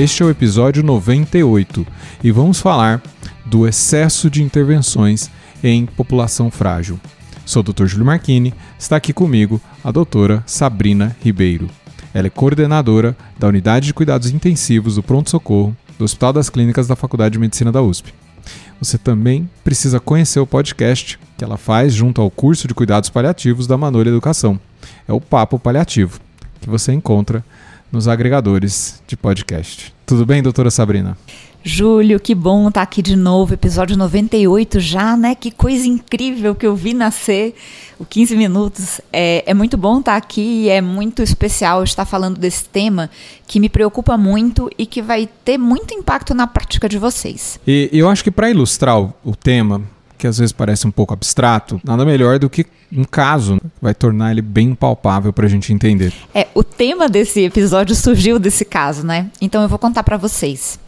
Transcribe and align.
Este 0.00 0.22
é 0.22 0.26
o 0.26 0.30
episódio 0.30 0.82
98 0.82 1.86
e 2.24 2.30
vamos 2.30 2.58
falar 2.58 3.02
do 3.44 3.68
excesso 3.68 4.30
de 4.30 4.42
intervenções 4.42 5.30
em 5.62 5.84
população 5.84 6.50
frágil. 6.50 6.98
Sou 7.44 7.60
o 7.60 7.62
Dr. 7.62 7.84
Júlio 7.84 8.06
Marchini, 8.06 8.54
está 8.78 8.96
aqui 8.96 9.12
comigo 9.12 9.60
a 9.84 9.92
doutora 9.92 10.42
Sabrina 10.46 11.14
Ribeiro. 11.22 11.68
Ela 12.14 12.28
é 12.28 12.30
coordenadora 12.30 13.14
da 13.38 13.46
Unidade 13.46 13.88
de 13.88 13.92
Cuidados 13.92 14.30
Intensivos 14.30 14.94
do 14.94 15.02
Pronto 15.02 15.28
Socorro 15.28 15.76
do 15.98 16.04
Hospital 16.06 16.32
das 16.32 16.48
Clínicas 16.48 16.86
da 16.86 16.96
Faculdade 16.96 17.34
de 17.34 17.38
Medicina 17.38 17.70
da 17.70 17.82
USP. 17.82 18.14
Você 18.80 18.96
também 18.96 19.50
precisa 19.62 20.00
conhecer 20.00 20.40
o 20.40 20.46
podcast 20.46 21.18
que 21.36 21.44
ela 21.44 21.58
faz 21.58 21.92
junto 21.92 22.22
ao 22.22 22.30
curso 22.30 22.66
de 22.66 22.72
Cuidados 22.72 23.10
Paliativos 23.10 23.66
da 23.66 23.76
Manolha 23.76 24.08
Educação. 24.08 24.58
É 25.06 25.12
o 25.12 25.20
Papo 25.20 25.58
Paliativo, 25.58 26.18
que 26.58 26.70
você 26.70 26.90
encontra 26.90 27.44
nos 27.92 28.08
agregadores 28.08 29.02
de 29.06 29.16
podcast. 29.16 29.94
Tudo 30.06 30.24
bem, 30.26 30.42
doutora 30.42 30.70
Sabrina? 30.70 31.16
Júlio, 31.62 32.18
que 32.18 32.34
bom 32.34 32.68
estar 32.68 32.80
aqui 32.80 33.02
de 33.02 33.14
novo, 33.14 33.52
episódio 33.52 33.94
98 33.96 34.80
já, 34.80 35.14
né? 35.14 35.34
Que 35.34 35.50
coisa 35.50 35.86
incrível 35.86 36.54
que 36.54 36.66
eu 36.66 36.74
vi 36.74 36.94
nascer, 36.94 37.54
o 37.98 38.04
15 38.04 38.34
minutos. 38.34 39.00
É, 39.12 39.44
é 39.46 39.52
muito 39.52 39.76
bom 39.76 39.98
estar 39.98 40.16
aqui 40.16 40.40
e 40.40 40.68
é 40.70 40.80
muito 40.80 41.22
especial 41.22 41.84
estar 41.84 42.06
falando 42.06 42.38
desse 42.38 42.64
tema 42.64 43.10
que 43.46 43.60
me 43.60 43.68
preocupa 43.68 44.16
muito 44.16 44.70
e 44.78 44.86
que 44.86 45.02
vai 45.02 45.28
ter 45.44 45.58
muito 45.58 45.92
impacto 45.92 46.34
na 46.34 46.46
prática 46.46 46.88
de 46.88 46.96
vocês. 46.96 47.60
E 47.66 47.90
eu 47.92 48.08
acho 48.08 48.24
que 48.24 48.30
para 48.30 48.50
ilustrar 48.50 48.98
o, 48.98 49.12
o 49.22 49.36
tema, 49.36 49.82
que 50.20 50.26
às 50.26 50.38
vezes 50.38 50.52
parece 50.52 50.86
um 50.86 50.90
pouco 50.90 51.14
abstrato, 51.14 51.80
nada 51.82 52.04
melhor 52.04 52.38
do 52.38 52.50
que 52.50 52.66
um 52.92 53.04
caso 53.04 53.54
né? 53.54 53.60
vai 53.80 53.94
tornar 53.94 54.30
ele 54.30 54.42
bem 54.42 54.74
palpável 54.74 55.32
para 55.32 55.46
a 55.46 55.48
gente 55.48 55.72
entender. 55.72 56.12
É, 56.34 56.46
o 56.54 56.62
tema 56.62 57.08
desse 57.08 57.40
episódio 57.40 57.96
surgiu 57.96 58.38
desse 58.38 58.64
caso, 58.64 59.04
né? 59.04 59.30
Então 59.40 59.62
eu 59.62 59.68
vou 59.68 59.78
contar 59.78 60.02
para 60.02 60.18
vocês. 60.18 60.78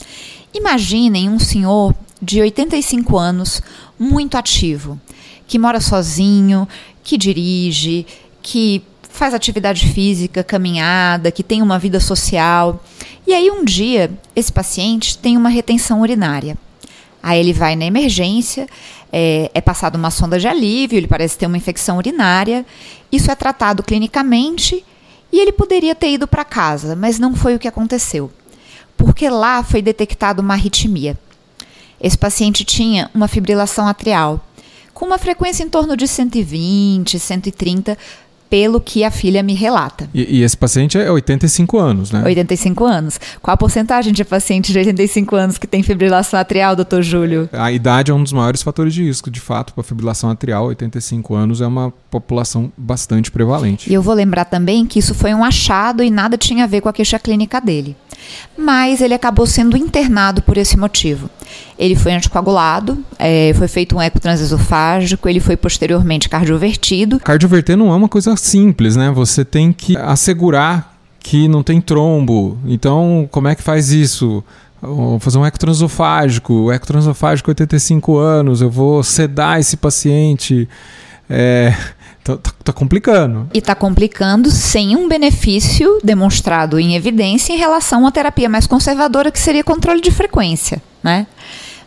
Imaginem 0.53 1.31
um 1.31 1.39
senhor 1.39 1.95
de 2.21 2.43
85 2.43 3.17
anos, 3.17 3.63
muito 3.99 4.37
ativo, 4.37 5.01
que 5.49 5.59
mora 5.59 5.81
sozinho, 5.81 6.69
que 7.03 7.17
dirige, 7.17 8.07
que 8.43 8.83
faz 9.09 9.33
atividade 9.33 9.89
física, 9.89 10.45
caminhada, 10.45 11.31
que 11.31 11.43
tem 11.43 11.63
uma 11.63 11.79
vida 11.79 12.01
social. 12.01 12.85
E 13.27 13.33
aí 13.33 13.51
um 13.51 13.65
dia 13.65 14.11
esse 14.37 14.53
paciente 14.53 15.17
tem 15.17 15.39
uma 15.39 15.49
retenção 15.49 16.03
urinária. 16.03 16.57
Aí 17.23 17.39
ele 17.39 17.53
vai 17.53 17.77
na 17.77 17.85
emergência, 17.85 18.67
é, 19.13 19.51
é 19.55 19.61
passado 19.61 19.97
uma 19.97 20.11
sonda 20.11 20.39
de 20.39 20.49
alívio, 20.49 20.97
ele 20.97 21.07
parece 21.07 21.39
ter 21.39 21.47
uma 21.47 21.57
infecção 21.57 21.99
urinária. 21.99 22.67
Isso 23.11 23.31
é 23.31 23.35
tratado 23.35 23.83
clinicamente 23.83 24.85
e 25.33 25.41
ele 25.41 25.53
poderia 25.53 25.95
ter 25.95 26.11
ido 26.13 26.27
para 26.27 26.45
casa, 26.45 26.97
mas 26.97 27.19
não 27.19 27.35
foi 27.35 27.55
o 27.55 27.59
que 27.59 27.69
aconteceu. 27.69 28.31
Porque 28.97 29.29
lá 29.29 29.63
foi 29.63 29.81
detectada 29.81 30.43
uma 30.43 30.55
arritmia. 30.55 31.17
Esse 32.01 32.19
paciente 32.19 32.65
tinha 32.65 33.09
uma 33.15 33.29
fibrilação 33.29 33.87
atrial, 33.87 34.41
com 34.93 35.07
uma 35.07 35.19
frequência 35.19 35.63
em 35.63 35.69
torno 35.69 35.97
de 35.97 36.07
120, 36.07 37.19
130 37.19 37.97
pelo 38.53 38.83
que 38.83 39.03
a 39.03 39.11
filha 39.11 39.43
me 39.43 39.55
relata. 39.55 40.11
E, 40.13 40.41
e, 40.41 40.43
esse 40.43 40.55
paciente 40.55 40.99
é 40.99 41.11
85 41.11 41.79
anos, 41.79 42.13
né? 42.13 42.23
85 42.23 42.85
anos. 42.85 43.19
Qual 43.41 43.55
a 43.55 43.57
porcentagem 43.57 44.13
de 44.13 44.23
pacientes 44.27 44.73
de 44.73 44.79
85 44.79 45.35
anos 45.35 45.57
que 45.57 45.67
tem 45.67 45.83
fibrilação 45.83 46.39
atrial, 46.39 46.77
doutor 46.77 47.03
Júlio? 47.03 47.49
A 47.51 47.73
idade 47.73 48.11
é 48.11 48.15
um 48.15 48.23
dos 48.23 48.35
maiores 48.35 48.63
fatores 48.63 48.93
de 48.93 49.05
risco, 49.05 49.31
de 49.31 49.41
fato, 49.41 49.73
para 49.73 49.83
fibrilação 49.83 50.29
atrial. 50.29 50.67
85 50.67 51.35
anos 51.35 51.63
é 51.63 51.67
uma 51.67 51.95
população 52.11 52.71
bastante 52.77 53.31
prevalente. 53.31 53.91
E 53.91 53.95
eu 53.95 54.03
vou 54.03 54.13
lembrar 54.13 54.45
também 54.45 54.85
que 54.85 54.99
isso 54.99 55.15
foi 55.15 55.33
um 55.33 55.43
achado 55.43 56.03
e 56.03 56.11
nada 56.11 56.37
tinha 56.37 56.65
a 56.65 56.67
ver 56.67 56.83
com 56.83 56.91
a 56.91 56.93
queixa 56.93 57.19
clínica 57.19 57.59
dele. 57.59 57.97
Mas 58.57 59.01
ele 59.01 59.15
acabou 59.15 59.47
sendo 59.47 59.77
internado 59.77 60.43
por 60.43 60.57
esse 60.57 60.77
motivo. 60.77 61.31
Ele 61.79 61.95
foi 61.95 62.13
anticoagulado, 62.13 62.99
é, 63.19 63.53
foi 63.55 63.69
feito 63.69 63.97
um 63.97 64.01
eco 64.01 64.21
transesofágico, 64.21 65.29
ele 65.29 65.41
foi 65.41 65.57
posteriormente 65.57 66.29
cardiovertido. 66.29 67.19
Cardioverter 67.21 67.77
não 67.77 67.93
é 67.93 67.97
uma 67.97 68.09
coisa 68.09 68.37
simples, 68.37 68.97
né? 68.97 69.11
Você 69.11 69.45
tem 69.45 69.73
que 69.73 69.97
assegurar 69.97 70.97
que 71.19 71.49
não 71.49 71.63
tem 71.63 71.81
trombo. 71.81 72.59
Então, 72.67 73.29
como 73.31 73.49
é 73.49 73.55
que 73.55 73.63
faz 73.63 73.91
isso? 73.91 74.45
Vou 74.81 75.21
fazer 75.21 75.39
um 75.39 75.47
eco 75.47 75.59
transesofágico, 75.59 76.53
o 76.53 76.73
eco 76.73 76.87
transesofágico 76.87 77.51
85 77.51 78.17
anos, 78.17 78.61
eu 78.61 78.69
vou 78.69 79.03
sedar 79.03 79.61
esse 79.61 79.77
paciente. 79.77 80.69
É, 81.31 81.73
Tá, 82.25 82.37
tá, 82.37 82.53
tá, 82.63 82.73
complicando. 82.73 83.49
E 83.53 83.61
tá 83.61 83.75
complicando 83.75 84.49
sem 84.49 84.95
um 84.97 85.09
benefício 85.09 85.99
demonstrado 86.05 86.79
em 86.79 86.95
evidência 86.95 87.53
em 87.53 87.57
relação 87.57 88.07
à 88.07 88.13
terapia 88.13 88.49
mais 88.49 88.67
conservadora, 88.67 89.33
que 89.33 89.41
seria 89.41 89.65
controle 89.65 90.01
de 90.01 90.11
frequência, 90.13 90.81
né? 91.03 91.27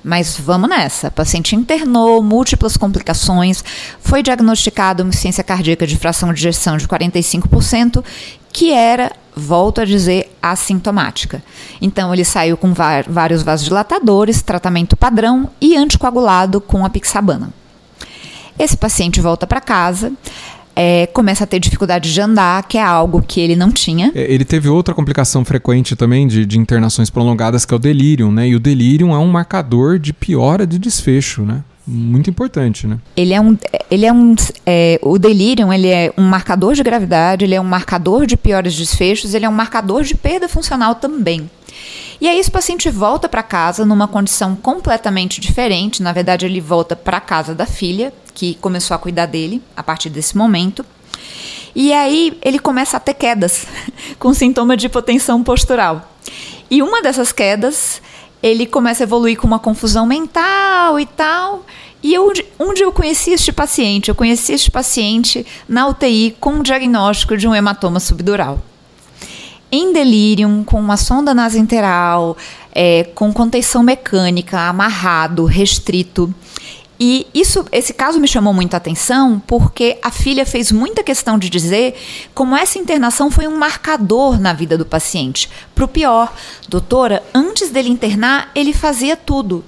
Mas 0.03 0.37
vamos 0.37 0.69
nessa. 0.69 1.07
O 1.07 1.11
paciente 1.11 1.55
internou, 1.55 2.21
múltiplas 2.21 2.77
complicações, 2.77 3.63
foi 3.99 4.21
diagnosticado 4.21 5.01
uma 5.01 5.09
insuficiência 5.09 5.43
cardíaca 5.43 5.87
de 5.87 5.97
fração 5.97 6.31
de 6.31 6.39
ejeção 6.39 6.77
de 6.77 6.87
45%, 6.87 8.03
que 8.51 8.71
era, 8.71 9.11
volto 9.35 9.81
a 9.81 9.85
dizer, 9.85 10.35
assintomática. 10.41 11.41
Então 11.81 12.13
ele 12.13 12.25
saiu 12.25 12.55
com 12.55 12.73
vários 13.07 13.41
vasodilatadores, 13.41 14.41
tratamento 14.41 14.95
padrão 14.95 15.49
e 15.59 15.75
anticoagulado 15.75 16.61
com 16.61 16.85
a 16.85 16.89
pixabana. 16.89 17.51
Esse 18.57 18.77
paciente 18.77 19.19
volta 19.21 19.45
para 19.45 19.61
casa. 19.61 20.11
É, 20.75 21.07
começa 21.07 21.45
a 21.45 21.47
ter 21.47 21.57
dificuldade 21.57 22.13
de 22.13 22.19
andar, 22.19 22.67
que 22.67 22.77
é 22.77 22.83
algo 22.83 23.21
que 23.21 23.39
ele 23.39 23.55
não 23.55 23.71
tinha. 23.71 24.11
É, 24.13 24.29
ele 24.31 24.43
teve 24.43 24.67
outra 24.67 24.93
complicação 24.93 25.45
frequente 25.45 25.95
também 25.95 26.27
de, 26.27 26.45
de 26.45 26.59
internações 26.59 27.09
prolongadas, 27.09 27.65
que 27.65 27.73
é 27.73 27.77
o 27.77 27.79
delírio, 27.79 28.29
né? 28.29 28.49
E 28.49 28.55
o 28.55 28.59
delírio 28.59 29.09
é 29.11 29.17
um 29.17 29.27
marcador 29.27 29.97
de 29.97 30.11
piora 30.11 30.67
de 30.67 30.77
desfecho, 30.77 31.43
né? 31.43 31.63
Muito 31.87 32.29
importante, 32.29 32.87
né? 32.87 32.97
Ele 33.15 33.33
é 33.33 33.39
um, 33.39 33.55
ele 33.91 34.05
é 34.05 34.11
um, 34.11 34.35
é, 34.65 34.99
o 35.01 35.19
delírio, 35.19 35.71
ele 35.71 35.87
é 35.87 36.11
um 36.17 36.23
marcador 36.23 36.73
de 36.73 36.83
gravidade, 36.83 37.45
ele 37.45 37.55
é 37.55 37.61
um 37.61 37.65
marcador 37.65 38.25
de 38.25 38.35
piores 38.35 38.75
desfechos, 38.75 39.33
ele 39.33 39.45
é 39.45 39.49
um 39.49 39.53
marcador 39.53 40.03
de 40.03 40.15
perda 40.15 40.49
funcional 40.49 40.95
também. 40.95 41.49
E 42.19 42.27
aí 42.27 42.39
esse 42.39 42.49
paciente 42.49 42.89
volta 42.89 43.27
para 43.27 43.43
casa 43.43 43.85
numa 43.85 44.07
condição 44.07 44.55
completamente 44.55 45.41
diferente. 45.41 46.01
Na 46.01 46.13
verdade, 46.13 46.45
ele 46.45 46.61
volta 46.61 46.95
para 46.95 47.19
casa 47.19 47.53
da 47.53 47.65
filha, 47.65 48.13
que 48.33 48.55
começou 48.55 48.95
a 48.95 48.97
cuidar 48.97 49.25
dele 49.25 49.61
a 49.75 49.83
partir 49.83 50.09
desse 50.09 50.37
momento. 50.37 50.85
E 51.75 51.91
aí 51.91 52.37
ele 52.41 52.57
começa 52.57 52.97
a 52.97 52.99
ter 52.99 53.13
quedas 53.15 53.67
com 54.17 54.33
sintoma 54.33 54.77
de 54.77 54.85
hipotensão 54.85 55.43
postural. 55.43 56.09
E 56.71 56.81
uma 56.81 57.01
dessas 57.01 57.31
quedas, 57.31 58.01
ele 58.41 58.65
começa 58.65 59.03
a 59.03 59.05
evoluir 59.05 59.37
com 59.37 59.45
uma 59.45 59.59
confusão 59.59 60.05
mental 60.05 60.99
e 60.99 61.05
tal. 61.05 61.65
E 62.01 62.17
onde, 62.19 62.45
eu 62.81 62.91
conheci 62.91 63.31
este 63.31 63.51
paciente? 63.51 64.09
Eu 64.09 64.15
conheci 64.15 64.53
este 64.53 64.69
paciente 64.69 65.45
na 65.67 65.87
UTI 65.87 66.35
com 66.39 66.59
o 66.59 66.63
diagnóstico 66.63 67.35
de 67.35 67.47
um 67.47 67.55
hematoma 67.55 67.99
subdural 67.99 68.61
em 69.75 69.93
delírio, 69.93 70.63
com 70.65 70.79
uma 70.79 70.97
sonda 70.97 71.33
nasenteral, 71.33 72.37
é, 72.71 73.03
com 73.15 73.31
contenção 73.33 73.83
mecânica, 73.83 74.59
amarrado, 74.61 75.45
restrito. 75.45 76.33
E 76.99 77.27
isso, 77.33 77.65
esse 77.71 77.93
caso 77.93 78.19
me 78.19 78.27
chamou 78.27 78.53
muita 78.53 78.77
atenção 78.77 79.41
porque 79.45 79.97
a 80.01 80.09
filha 80.09 80.45
fez 80.45 80.71
muita 80.71 81.03
questão 81.03 81.37
de 81.37 81.49
dizer 81.49 81.95
como 82.33 82.55
essa 82.55 82.79
internação 82.79 83.29
foi 83.29 83.47
um 83.47 83.57
marcador 83.57 84.39
na 84.39 84.53
vida 84.53 84.77
do 84.77 84.85
paciente. 84.85 85.49
Para 85.73 85.85
o 85.85 85.89
pior, 85.89 86.33
doutora, 86.69 87.21
antes 87.33 87.69
dele 87.69 87.89
internar, 87.89 88.49
ele 88.55 88.73
fazia 88.73 89.17
tudo. 89.17 89.63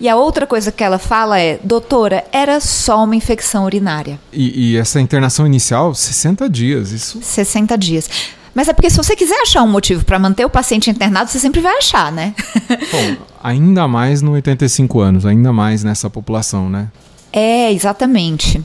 E 0.00 0.08
a 0.08 0.16
outra 0.16 0.48
coisa 0.48 0.72
que 0.72 0.82
ela 0.82 0.98
fala 0.98 1.38
é: 1.38 1.60
doutora, 1.62 2.24
era 2.32 2.58
só 2.58 3.04
uma 3.04 3.14
infecção 3.14 3.64
urinária. 3.64 4.18
E, 4.32 4.72
e 4.72 4.76
essa 4.76 5.00
internação 5.00 5.46
inicial, 5.46 5.94
60 5.94 6.50
dias, 6.50 6.90
isso? 6.90 7.20
60 7.22 7.78
dias. 7.78 8.10
Mas 8.54 8.68
é 8.68 8.72
porque 8.72 8.90
se 8.90 8.96
você 8.96 9.16
quiser 9.16 9.40
achar 9.42 9.62
um 9.62 9.68
motivo 9.68 10.04
para 10.04 10.18
manter 10.18 10.44
o 10.44 10.50
paciente 10.50 10.90
internado, 10.90 11.30
você 11.30 11.38
sempre 11.38 11.60
vai 11.60 11.76
achar, 11.78 12.12
né? 12.12 12.34
Bom, 12.92 13.24
ainda 13.42 13.88
mais 13.88 14.22
no 14.22 14.32
85 14.32 15.00
anos, 15.00 15.26
ainda 15.26 15.52
mais 15.52 15.82
nessa 15.82 16.10
população, 16.10 16.68
né? 16.68 16.88
É, 17.32 17.72
exatamente. 17.72 18.62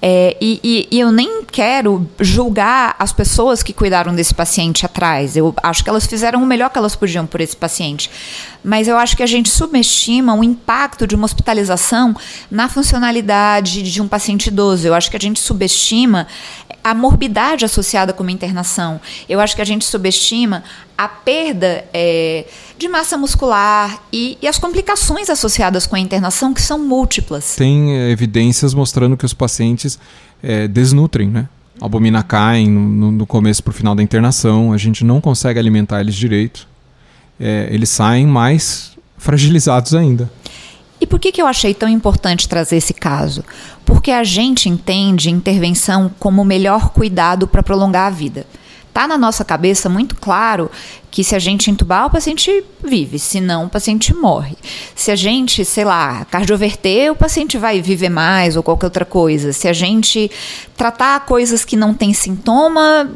É, 0.00 0.36
e, 0.40 0.60
e, 0.62 0.88
e, 0.90 1.00
eu 1.00 1.10
nem 1.10 1.42
quero 1.44 2.06
julgar 2.20 2.94
as 2.98 3.14
pessoas 3.14 3.62
que 3.62 3.72
cuidaram 3.72 4.14
desse 4.14 4.34
paciente 4.34 4.84
atrás. 4.84 5.36
Eu 5.36 5.54
acho 5.62 5.82
que 5.82 5.88
elas 5.88 6.06
fizeram 6.06 6.42
o 6.42 6.46
melhor 6.46 6.68
que 6.70 6.78
elas 6.78 6.94
podiam 6.94 7.26
por 7.26 7.40
esse 7.40 7.56
paciente. 7.56 8.10
Mas 8.62 8.88
eu 8.88 8.98
acho 8.98 9.16
que 9.16 9.22
a 9.22 9.26
gente 9.26 9.48
subestima 9.48 10.34
o 10.34 10.44
impacto 10.44 11.06
de 11.06 11.14
uma 11.14 11.24
hospitalização 11.24 12.14
na 12.50 12.68
funcionalidade 12.68 13.82
de 13.82 14.02
um 14.02 14.06
paciente 14.06 14.48
idoso. 14.48 14.86
Eu 14.86 14.94
acho 14.94 15.10
que 15.10 15.16
a 15.16 15.20
gente 15.20 15.40
subestima 15.40 16.26
a 16.86 16.94
morbidade 16.94 17.64
associada 17.64 18.12
com 18.12 18.22
uma 18.22 18.30
internação. 18.30 19.00
Eu 19.28 19.40
acho 19.40 19.56
que 19.56 19.60
a 19.60 19.64
gente 19.64 19.84
subestima 19.84 20.62
a 20.96 21.08
perda 21.08 21.84
é, 21.92 22.46
de 22.78 22.88
massa 22.88 23.18
muscular 23.18 24.00
e, 24.12 24.38
e, 24.40 24.46
as 24.46 24.56
complicações 24.56 25.28
associadas 25.28 25.84
com 25.84 25.96
a 25.96 25.98
internação, 25.98 26.54
que 26.54 26.62
são 26.62 26.78
múltiplas. 26.78 27.56
Tem 27.56 27.92
é, 27.92 28.10
evidências 28.10 28.72
mostrando 28.72 29.16
que 29.16 29.24
os 29.24 29.34
pacientes 29.34 29.98
é, 30.40 30.68
desnutrem, 30.68 31.28
né? 31.28 31.48
A 31.80 31.86
albumina 31.86 32.22
caem 32.22 32.70
no, 32.70 33.10
no 33.10 33.26
começo 33.26 33.64
para 33.64 33.72
o 33.72 33.74
final 33.74 33.96
da 33.96 34.02
internação, 34.02 34.72
a 34.72 34.78
gente 34.78 35.04
não 35.04 35.20
consegue 35.20 35.58
alimentar 35.58 36.00
eles 36.00 36.14
direito. 36.14 36.68
É, 37.40 37.68
eles 37.68 37.90
saem 37.90 38.28
mais 38.28 38.92
fragilizados 39.18 39.92
ainda. 39.92 40.30
E 41.00 41.06
por 41.06 41.20
que, 41.20 41.30
que 41.30 41.42
eu 41.42 41.46
achei 41.46 41.74
tão 41.74 41.88
importante 41.88 42.48
trazer 42.48 42.76
esse 42.76 42.94
caso? 42.94 43.44
Porque 43.84 44.10
a 44.10 44.24
gente 44.24 44.68
entende 44.68 45.30
intervenção 45.30 46.10
como 46.18 46.42
o 46.42 46.44
melhor 46.44 46.90
cuidado 46.90 47.46
para 47.46 47.62
prolongar 47.62 48.06
a 48.06 48.10
vida. 48.10 48.46
Está 48.88 49.06
na 49.06 49.18
nossa 49.18 49.44
cabeça 49.44 49.90
muito 49.90 50.16
claro 50.16 50.70
que 51.10 51.22
se 51.22 51.34
a 51.34 51.38
gente 51.38 51.70
entubar, 51.70 52.06
o 52.06 52.10
paciente 52.10 52.64
vive, 52.82 53.18
se 53.18 53.42
não, 53.42 53.66
o 53.66 53.68
paciente 53.68 54.14
morre. 54.14 54.56
Se 54.94 55.10
a 55.10 55.16
gente, 55.16 55.66
sei 55.66 55.84
lá, 55.84 56.24
cardioverter, 56.24 57.12
o 57.12 57.16
paciente 57.16 57.58
vai 57.58 57.82
viver 57.82 58.08
mais 58.08 58.56
ou 58.56 58.62
qualquer 58.62 58.86
outra 58.86 59.04
coisa. 59.04 59.52
Se 59.52 59.68
a 59.68 59.72
gente 59.74 60.30
tratar 60.74 61.20
coisas 61.26 61.62
que 61.62 61.76
não 61.76 61.92
têm 61.92 62.14
sintoma, 62.14 63.10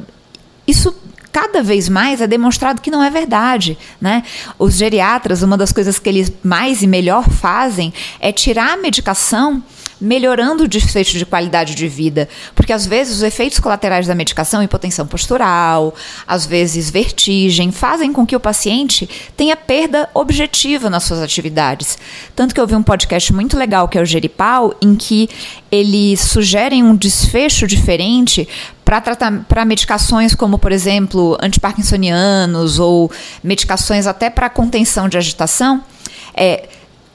isso 0.67 0.95
cada 1.33 1.63
vez 1.63 1.89
mais 1.89 2.21
é 2.21 2.27
demonstrado 2.27 2.81
que 2.81 2.91
não 2.91 3.03
é 3.03 3.11
verdade, 3.11 3.79
né? 4.01 4.23
Os 4.59 4.77
geriatras, 4.77 5.43
uma 5.43 5.57
das 5.57 5.73
coisas 5.73 5.99
que 5.99 6.09
eles 6.09 6.33
mais 6.43 6.83
e 6.83 6.87
melhor 6.87 7.29
fazem 7.29 7.93
é 8.21 8.33
tirar 8.33 8.73
a 8.73 8.77
medicação 8.77 9.63
melhorando 10.01 10.65
o 10.65 10.69
desfecho 10.69 11.19
de 11.19 11.27
qualidade 11.27 11.75
de 11.75 11.87
vida. 11.87 12.29
Porque 12.55 12.73
às 12.73 12.87
vezes 12.87 13.17
os 13.17 13.23
efeitos 13.23 13.61
colaterais 13.61 14.07
da 14.07 14.15
medicação, 14.15 14.63
hipotensão 14.63 15.07
postural, 15.07 15.95
às 16.27 16.47
vezes 16.47 16.91
vertigem, 16.91 17.71
fazem 17.71 18.13
com 18.13 18.25
que 18.25 18.35
o 18.35 18.41
paciente 18.41 19.09
tenha 19.37 19.57
perda 19.57 20.09
objetiva 20.15 20.89
nas 20.89 21.05
suas 21.05 21.21
atividades. 21.21 21.99
Tanto 22.35 22.55
que 22.55 22.61
eu 22.61 22.67
vi 22.67 22.75
um 22.75 22.83
podcast 22.83 23.33
muito 23.33 23.59
legal 23.59 23.89
que 23.89 23.99
é 23.99 24.01
o 24.01 24.07
Geripal, 24.07 24.75
em 24.81 24.95
que 24.95 25.29
eles 25.71 26.21
sugerem 26.21 26.83
um 26.83 26.97
desfecho 26.97 27.67
diferente 27.67 28.49
para 29.47 29.65
medicações 29.65 30.35
como, 30.35 30.59
por 30.59 30.73
exemplo, 30.73 31.37
antiparkinsonianos 31.41 32.79
ou 32.79 33.11
medicações 33.45 34.07
até 34.07 34.31
para 34.31 34.49
contenção 34.49 35.09
de 35.09 35.19
agitação. 35.19 35.83
É, 36.35 36.69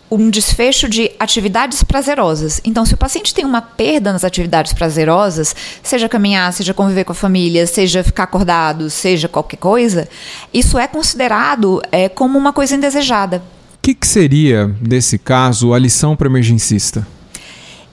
um 0.09 0.29
desfecho 0.29 0.87
de 0.87 1.11
atividades 1.19 1.83
prazerosas. 1.83 2.61
Então, 2.63 2.85
se 2.85 2.93
o 2.93 2.97
paciente 2.97 3.33
tem 3.33 3.43
uma 3.43 3.61
perda 3.61 4.13
nas 4.13 4.23
atividades 4.23 4.71
prazerosas, 4.73 5.55
seja 5.81 6.07
caminhar, 6.07 6.53
seja 6.53 6.73
conviver 6.73 7.03
com 7.03 7.11
a 7.11 7.15
família, 7.15 7.65
seja 7.65 8.03
ficar 8.03 8.23
acordado, 8.23 8.89
seja 8.89 9.27
qualquer 9.27 9.57
coisa, 9.57 10.07
isso 10.53 10.77
é 10.77 10.87
considerado 10.87 11.81
é, 11.91 12.07
como 12.07 12.37
uma 12.37 12.53
coisa 12.53 12.75
indesejada. 12.75 13.41
O 13.75 13.79
que, 13.81 13.93
que 13.93 14.07
seria, 14.07 14.73
nesse 14.79 15.17
caso, 15.17 15.73
a 15.73 15.79
lição 15.79 16.15
para 16.15 16.27
emergencista? 16.27 17.05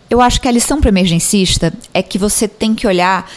Eu 0.09 0.21
acho 0.21 0.41
que 0.41 0.49
a 0.49 0.51
lição 0.51 0.81
para 0.81 0.91
emergencista 0.91 1.73
é 1.95 2.03
que 2.03 2.19
você 2.19 2.47
tem 2.47 2.75
que 2.75 2.87
olhar 2.87 3.31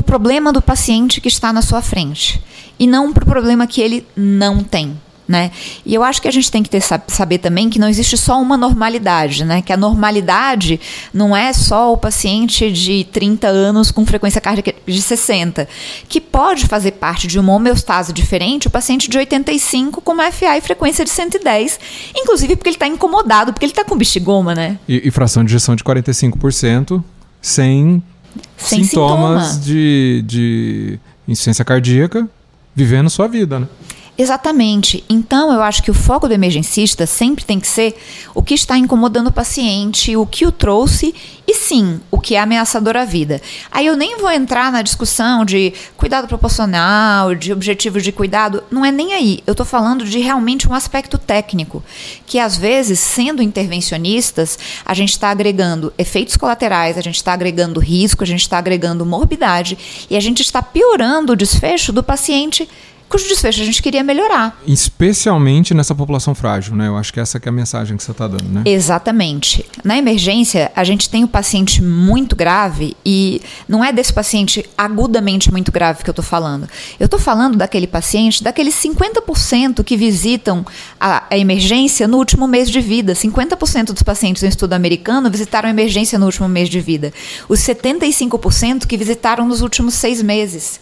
para 0.00 0.16
o 0.16 0.18
problema 0.18 0.52
do 0.52 0.62
paciente 0.62 1.20
que 1.20 1.28
está 1.28 1.52
na 1.52 1.62
sua 1.62 1.82
frente 1.82 2.42
e 2.78 2.86
não 2.86 3.12
para 3.12 3.24
o 3.24 3.26
problema 3.26 3.66
que 3.66 3.80
ele 3.80 4.06
não 4.16 4.62
tem. 4.62 4.98
Né? 5.28 5.52
E 5.86 5.94
eu 5.94 6.02
acho 6.02 6.20
que 6.20 6.26
a 6.26 6.30
gente 6.32 6.50
tem 6.50 6.60
que 6.60 6.68
ter, 6.68 6.80
saber 6.80 7.38
também 7.38 7.70
que 7.70 7.78
não 7.78 7.88
existe 7.88 8.16
só 8.16 8.42
uma 8.42 8.56
normalidade, 8.56 9.44
né? 9.44 9.62
Que 9.62 9.72
a 9.72 9.76
normalidade 9.76 10.80
não 11.14 11.36
é 11.36 11.52
só 11.52 11.92
o 11.92 11.96
paciente 11.96 12.72
de 12.72 13.04
30 13.12 13.46
anos 13.46 13.92
com 13.92 14.04
frequência 14.04 14.40
cardíaca 14.40 14.74
de 14.84 15.00
60, 15.00 15.68
que 16.08 16.20
pode 16.20 16.66
fazer 16.66 16.92
parte 16.92 17.28
de 17.28 17.38
uma 17.38 17.52
homeostase 17.52 18.12
diferente 18.12 18.66
o 18.66 18.70
paciente 18.70 19.08
de 19.08 19.18
85 19.18 20.00
com 20.00 20.14
uma 20.14 20.32
FA 20.32 20.58
e 20.58 20.60
frequência 20.60 21.04
de 21.04 21.10
110, 21.10 21.78
inclusive 22.16 22.56
porque 22.56 22.70
ele 22.70 22.74
está 22.74 22.88
incomodado, 22.88 23.52
porque 23.52 23.66
ele 23.66 23.72
está 23.72 23.84
com 23.84 23.96
bexigoma, 23.96 24.52
né? 24.52 24.80
E, 24.88 25.06
e 25.06 25.10
fração 25.12 25.44
de 25.44 25.52
ejeção 25.52 25.76
de 25.76 25.84
45% 25.84 27.04
sem, 27.40 28.02
sem 28.56 28.84
sintomas 28.84 29.46
sintoma. 29.46 29.64
de, 29.64 30.24
de 30.26 30.98
insuficiência 31.26 31.64
cardíaca 31.64 32.28
vivendo 32.74 33.10
sua 33.10 33.26
vida, 33.26 33.60
né? 33.60 33.68
Exatamente. 34.20 35.02
Então, 35.08 35.50
eu 35.50 35.62
acho 35.62 35.82
que 35.82 35.90
o 35.90 35.94
foco 35.94 36.28
do 36.28 36.34
emergencista 36.34 37.06
sempre 37.06 37.42
tem 37.42 37.58
que 37.58 37.66
ser 37.66 37.96
o 38.34 38.42
que 38.42 38.52
está 38.52 38.76
incomodando 38.76 39.28
o 39.28 39.32
paciente, 39.32 40.14
o 40.14 40.26
que 40.26 40.44
o 40.44 40.52
trouxe 40.52 41.14
e 41.48 41.54
sim, 41.54 41.98
o 42.10 42.20
que 42.20 42.34
é 42.34 42.38
ameaçador 42.38 42.98
à 42.98 43.06
vida. 43.06 43.40
Aí 43.70 43.86
eu 43.86 43.96
nem 43.96 44.18
vou 44.18 44.30
entrar 44.30 44.70
na 44.70 44.82
discussão 44.82 45.42
de 45.42 45.72
cuidado 45.96 46.28
proporcional, 46.28 47.34
de 47.34 47.50
objetivos 47.50 48.02
de 48.02 48.12
cuidado, 48.12 48.62
não 48.70 48.84
é 48.84 48.92
nem 48.92 49.14
aí. 49.14 49.40
Eu 49.46 49.52
estou 49.52 49.64
falando 49.64 50.04
de 50.04 50.18
realmente 50.18 50.68
um 50.68 50.74
aspecto 50.74 51.16
técnico, 51.16 51.82
que 52.26 52.38
às 52.38 52.58
vezes, 52.58 53.00
sendo 53.00 53.42
intervencionistas, 53.42 54.58
a 54.84 54.92
gente 54.92 55.12
está 55.12 55.30
agregando 55.30 55.94
efeitos 55.96 56.36
colaterais, 56.36 56.98
a 56.98 57.00
gente 57.00 57.16
está 57.16 57.32
agregando 57.32 57.80
risco, 57.80 58.22
a 58.22 58.26
gente 58.26 58.42
está 58.42 58.58
agregando 58.58 59.06
morbidade 59.06 59.78
e 60.10 60.14
a 60.14 60.20
gente 60.20 60.42
está 60.42 60.60
piorando 60.60 61.32
o 61.32 61.36
desfecho 61.36 61.90
do 61.90 62.02
paciente 62.02 62.68
cujo 63.10 63.26
desfecho 63.26 63.60
a 63.60 63.64
gente 63.64 63.82
queria 63.82 64.04
melhorar. 64.04 64.56
Especialmente 64.64 65.74
nessa 65.74 65.94
população 65.96 66.32
frágil, 66.32 66.76
né? 66.76 66.86
Eu 66.86 66.96
acho 66.96 67.12
que 67.12 67.18
essa 67.18 67.40
que 67.40 67.48
é 67.48 67.50
a 67.50 67.52
mensagem 67.52 67.96
que 67.96 68.04
você 68.04 68.12
está 68.12 68.28
dando, 68.28 68.48
né? 68.48 68.62
Exatamente. 68.64 69.66
Na 69.82 69.98
emergência, 69.98 70.70
a 70.76 70.84
gente 70.84 71.10
tem 71.10 71.24
o 71.24 71.28
paciente 71.28 71.82
muito 71.82 72.36
grave 72.36 72.96
e 73.04 73.42
não 73.68 73.84
é 73.84 73.92
desse 73.92 74.12
paciente 74.12 74.64
agudamente 74.78 75.50
muito 75.50 75.72
grave 75.72 76.04
que 76.04 76.08
eu 76.08 76.12
estou 76.12 76.24
falando. 76.24 76.68
Eu 77.00 77.06
estou 77.06 77.18
falando 77.18 77.58
daquele 77.58 77.88
paciente, 77.88 78.44
daqueles 78.44 78.74
50% 78.76 79.82
que 79.82 79.96
visitam 79.96 80.64
a, 81.00 81.24
a 81.28 81.36
emergência 81.36 82.06
no 82.06 82.16
último 82.16 82.46
mês 82.46 82.70
de 82.70 82.80
vida. 82.80 83.12
50% 83.12 83.86
dos 83.86 84.04
pacientes 84.04 84.42
no 84.42 84.48
estudo 84.48 84.72
americano 84.74 85.28
visitaram 85.28 85.68
a 85.68 85.70
emergência 85.72 86.16
no 86.16 86.26
último 86.26 86.48
mês 86.48 86.68
de 86.68 86.80
vida. 86.80 87.12
Os 87.48 87.58
75% 87.58 88.86
que 88.86 88.96
visitaram 88.96 89.48
nos 89.48 89.62
últimos 89.62 89.94
seis 89.94 90.22
meses. 90.22 90.80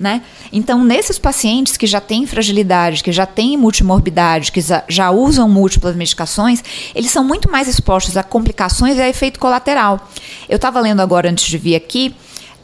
Né? 0.00 0.22
Então, 0.50 0.82
nesses 0.82 1.18
pacientes 1.18 1.76
que 1.76 1.86
já 1.86 2.00
têm 2.00 2.26
fragilidade, 2.26 3.04
que 3.04 3.12
já 3.12 3.26
têm 3.26 3.54
multimorbidade, 3.58 4.50
que 4.50 4.60
já 4.88 5.10
usam 5.10 5.46
múltiplas 5.46 5.94
medicações, 5.94 6.64
eles 6.94 7.10
são 7.10 7.22
muito 7.22 7.50
mais 7.50 7.68
expostos 7.68 8.16
a 8.16 8.22
complicações 8.22 8.96
e 8.96 9.02
a 9.02 9.10
efeito 9.10 9.38
colateral. 9.38 10.08
Eu 10.48 10.56
estava 10.56 10.80
lendo 10.80 11.00
agora, 11.00 11.28
antes 11.28 11.44
de 11.44 11.58
vir 11.58 11.76
aqui, 11.76 12.14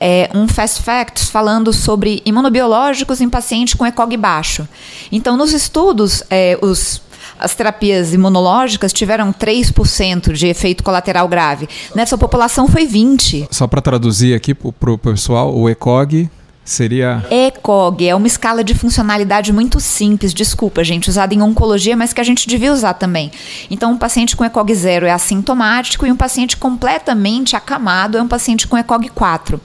é, 0.01 0.31
um 0.35 0.49
Fast 0.49 0.83
Facts 0.83 1.29
falando 1.29 1.75
sobre 1.75 2.23
imunobiológicos 2.25 3.21
em 3.21 3.29
pacientes 3.29 3.75
com 3.75 3.85
ECOG 3.85 4.17
baixo. 4.17 4.67
Então, 5.13 5.37
nos 5.37 5.53
estudos, 5.53 6.23
é, 6.31 6.59
os 6.63 7.03
as 7.39 7.55
terapias 7.55 8.15
imunológicas 8.15 8.95
tiveram 8.95 9.31
3% 9.31 10.33
de 10.33 10.47
efeito 10.47 10.83
colateral 10.83 11.29
grave. 11.29 11.69
Nessa 11.95 12.17
população 12.17 12.67
foi 12.67 12.87
20%. 12.87 13.49
Só 13.51 13.67
para 13.67 13.83
traduzir 13.83 14.35
aqui 14.35 14.55
para 14.55 14.91
o 14.91 14.97
pessoal, 14.97 15.55
o 15.55 15.69
ECOG 15.69 16.31
Seria. 16.67 17.25
ECOG 17.31 18.09
é 18.09 18.15
uma 18.17 18.27
escala 18.27 18.65
de 18.65 18.75
funcionalidade 18.75 19.53
muito 19.53 19.79
simples, 19.79 20.35
desculpa, 20.35 20.83
gente, 20.83 21.09
usada 21.09 21.33
em 21.33 21.41
oncologia, 21.41 21.97
mas 21.97 22.13
que 22.13 22.21
a 22.21 22.25
gente 22.25 22.49
devia 22.49 22.73
usar 22.73 22.95
também. 22.95 23.31
Então, 23.71 23.93
um 23.93 23.97
paciente 23.97 24.35
com 24.35 24.45
ECOG 24.45 24.75
0 24.75 25.07
é 25.07 25.13
assintomático 25.13 26.05
e 26.05 26.11
um 26.11 26.17
paciente 26.17 26.57
completamente 26.57 27.55
acamado 27.55 28.19
é 28.19 28.23
um 28.23 28.27
paciente 28.27 28.67
com 28.67 28.77
ECOG 28.77 29.11
4. 29.11 29.61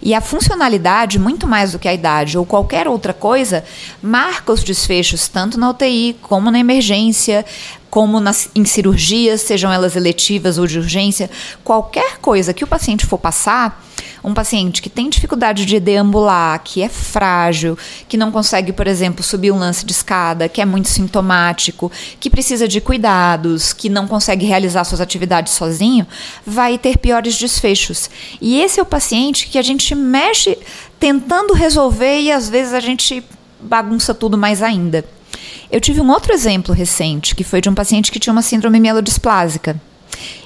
E 0.00 0.14
a 0.14 0.22
funcionalidade, 0.22 1.18
muito 1.18 1.46
mais 1.46 1.72
do 1.72 1.78
que 1.78 1.88
a 1.88 1.92
idade 1.92 2.38
ou 2.38 2.46
qualquer 2.46 2.88
outra 2.88 3.12
coisa, 3.12 3.62
marca 4.02 4.50
os 4.50 4.64
desfechos 4.64 5.28
tanto 5.28 5.60
na 5.60 5.68
UTI 5.68 6.16
como 6.22 6.50
na 6.50 6.58
emergência, 6.58 7.44
como 7.90 8.20
nas, 8.20 8.48
em 8.54 8.64
cirurgias, 8.64 9.40
sejam 9.40 9.72
elas 9.72 9.96
eletivas 9.96 10.58
ou 10.58 10.66
de 10.66 10.78
urgência, 10.78 11.30
qualquer 11.64 12.18
coisa 12.18 12.52
que 12.52 12.64
o 12.64 12.66
paciente 12.66 13.06
for 13.06 13.18
passar 13.18 13.82
um 14.26 14.34
paciente 14.34 14.82
que 14.82 14.90
tem 14.90 15.08
dificuldade 15.08 15.64
de 15.64 15.78
deambular, 15.78 16.60
que 16.62 16.82
é 16.82 16.88
frágil, 16.88 17.78
que 18.08 18.16
não 18.16 18.32
consegue, 18.32 18.72
por 18.72 18.88
exemplo, 18.88 19.22
subir 19.22 19.52
um 19.52 19.58
lance 19.58 19.86
de 19.86 19.92
escada, 19.92 20.48
que 20.48 20.60
é 20.60 20.64
muito 20.64 20.88
sintomático, 20.88 21.92
que 22.18 22.28
precisa 22.28 22.66
de 22.66 22.80
cuidados, 22.80 23.72
que 23.72 23.88
não 23.88 24.08
consegue 24.08 24.44
realizar 24.44 24.82
suas 24.82 25.00
atividades 25.00 25.52
sozinho, 25.52 26.04
vai 26.44 26.76
ter 26.76 26.98
piores 26.98 27.38
desfechos. 27.38 28.10
E 28.40 28.60
esse 28.60 28.80
é 28.80 28.82
o 28.82 28.86
paciente 28.86 29.46
que 29.46 29.58
a 29.58 29.62
gente 29.62 29.94
mexe 29.94 30.58
tentando 30.98 31.54
resolver 31.54 32.18
e 32.20 32.32
às 32.32 32.48
vezes 32.48 32.74
a 32.74 32.80
gente 32.80 33.22
bagunça 33.60 34.12
tudo 34.12 34.36
mais 34.36 34.60
ainda. 34.60 35.04
Eu 35.70 35.80
tive 35.80 36.00
um 36.00 36.10
outro 36.10 36.32
exemplo 36.32 36.74
recente, 36.74 37.34
que 37.34 37.44
foi 37.44 37.60
de 37.60 37.68
um 37.68 37.74
paciente 37.74 38.10
que 38.12 38.18
tinha 38.18 38.32
uma 38.32 38.42
síndrome 38.42 38.80
mielodisplásica. 38.80 39.80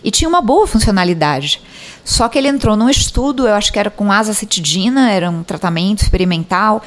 e 0.03 0.11
tinha 0.11 0.29
uma 0.29 0.41
boa 0.41 0.67
funcionalidade. 0.67 1.61
Só 2.05 2.29
que 2.29 2.39
ele 2.39 2.49
entrou 2.49 2.77
num 2.77 2.89
estudo, 2.89 3.47
eu 3.47 3.55
acho 3.55 3.73
que 3.73 3.79
era 3.79 3.91
com 3.91 4.11
azacitidina, 4.11 5.11
era 5.11 5.31
um 5.31 5.43
tratamento 5.43 6.03
experimental, 6.03 6.83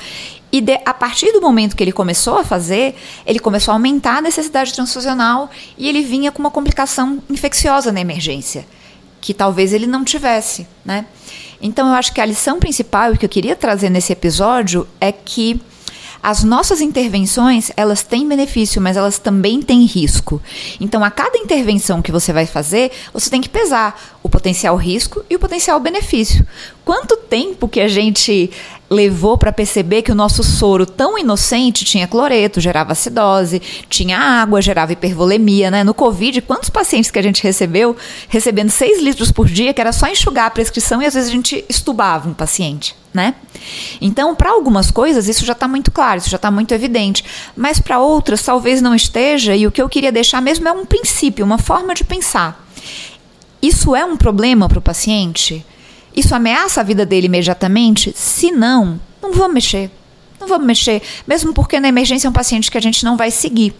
e 0.51 0.61
de, 0.61 0.79
a 0.85 0.93
partir 0.93 1.31
do 1.31 1.41
momento 1.41 1.75
que 1.75 1.83
ele 1.83 1.91
começou 1.91 2.37
a 2.37 2.43
fazer, 2.43 2.95
ele 3.25 3.39
começou 3.39 3.71
a 3.71 3.75
aumentar 3.75 4.17
a 4.17 4.21
necessidade 4.21 4.73
transfusional 4.73 5.49
e 5.77 5.87
ele 5.89 6.03
vinha 6.03 6.31
com 6.31 6.39
uma 6.39 6.51
complicação 6.51 7.23
infecciosa 7.29 7.91
na 7.91 8.01
emergência, 8.01 8.65
que 9.19 9.33
talvez 9.33 9.73
ele 9.73 9.87
não 9.87 10.03
tivesse, 10.03 10.67
né? 10.85 11.05
Então 11.59 11.87
eu 11.87 11.93
acho 11.93 12.13
que 12.13 12.21
a 12.21 12.25
lição 12.25 12.59
principal 12.59 13.13
que 13.13 13.25
eu 13.25 13.29
queria 13.29 13.55
trazer 13.55 13.89
nesse 13.89 14.11
episódio 14.11 14.87
é 14.99 15.11
que 15.11 15.59
as 16.23 16.41
nossas 16.41 16.79
intervenções, 16.79 17.69
elas 17.75 18.01
têm 18.01 18.25
benefício, 18.25 18.81
mas 18.81 18.95
elas 18.95 19.19
também 19.19 19.61
têm 19.61 19.83
risco. 19.83 20.41
Então, 20.79 21.03
a 21.03 21.11
cada 21.11 21.37
intervenção 21.37 22.01
que 22.01 22.13
você 22.13 22.31
vai 22.31 22.45
fazer, 22.45 22.93
você 23.13 23.29
tem 23.29 23.41
que 23.41 23.49
pesar 23.49 24.17
o 24.23 24.29
potencial 24.29 24.77
risco 24.77 25.25
e 25.29 25.35
o 25.35 25.39
potencial 25.39 25.77
benefício. 25.81 26.47
Quanto 26.85 27.17
tempo 27.17 27.67
que 27.67 27.81
a 27.81 27.89
gente 27.89 28.49
levou 28.93 29.37
para 29.37 29.51
perceber 29.51 30.01
que 30.03 30.11
o 30.11 30.15
nosso 30.15 30.43
soro 30.43 30.85
tão 30.85 31.17
inocente 31.17 31.83
tinha 31.83 32.07
cloreto, 32.07 32.61
gerava 32.61 32.93
acidose, 32.93 33.61
tinha 33.89 34.17
água, 34.17 34.61
gerava 34.61 34.93
hipervolemia, 34.93 35.69
né? 35.69 35.83
No 35.83 35.93
Covid, 35.93 36.41
quantos 36.41 36.69
pacientes 36.69 37.11
que 37.11 37.19
a 37.19 37.21
gente 37.21 37.43
recebeu 37.43 37.95
recebendo 38.29 38.69
6 38.69 39.01
litros 39.01 39.31
por 39.31 39.47
dia, 39.47 39.73
que 39.73 39.81
era 39.81 39.91
só 39.91 40.07
enxugar 40.07 40.45
a 40.45 40.51
prescrição 40.51 41.01
e 41.01 41.05
às 41.05 41.13
vezes 41.13 41.29
a 41.29 41.33
gente 41.33 41.65
estubava 41.67 42.29
um 42.29 42.33
paciente, 42.33 42.95
né? 43.13 43.35
Então, 43.99 44.35
para 44.35 44.51
algumas 44.51 44.91
coisas 44.91 45.27
isso 45.27 45.45
já 45.45 45.53
está 45.53 45.67
muito 45.67 45.91
claro, 45.91 46.19
isso 46.19 46.29
já 46.29 46.37
está 46.37 46.51
muito 46.51 46.73
evidente, 46.73 47.23
mas 47.55 47.79
para 47.79 47.99
outras 47.99 48.41
talvez 48.41 48.81
não 48.81 48.93
esteja, 48.93 49.55
e 49.55 49.65
o 49.65 49.71
que 49.71 49.81
eu 49.81 49.89
queria 49.89 50.11
deixar 50.11 50.41
mesmo 50.41 50.67
é 50.67 50.71
um 50.71 50.85
princípio, 50.85 51.43
uma 51.43 51.57
forma 51.57 51.93
de 51.93 52.03
pensar. 52.03 52.63
Isso 53.61 53.95
é 53.95 54.03
um 54.03 54.17
problema 54.17 54.67
para 54.67 54.79
o 54.79 54.81
paciente? 54.81 55.65
Isso 56.15 56.35
ameaça 56.35 56.81
a 56.81 56.83
vida 56.83 57.05
dele 57.05 57.27
imediatamente? 57.27 58.13
Se 58.15 58.51
não, 58.51 58.99
não 59.21 59.33
vamos 59.33 59.53
mexer. 59.53 59.89
Não 60.39 60.47
vamos 60.47 60.67
mexer, 60.67 61.01
mesmo 61.25 61.53
porque 61.53 61.79
na 61.79 61.87
emergência 61.87 62.27
é 62.27 62.29
um 62.29 62.33
paciente 62.33 62.69
que 62.69 62.77
a 62.77 62.81
gente 62.81 63.05
não 63.05 63.15
vai 63.15 63.31
seguir. 63.31 63.73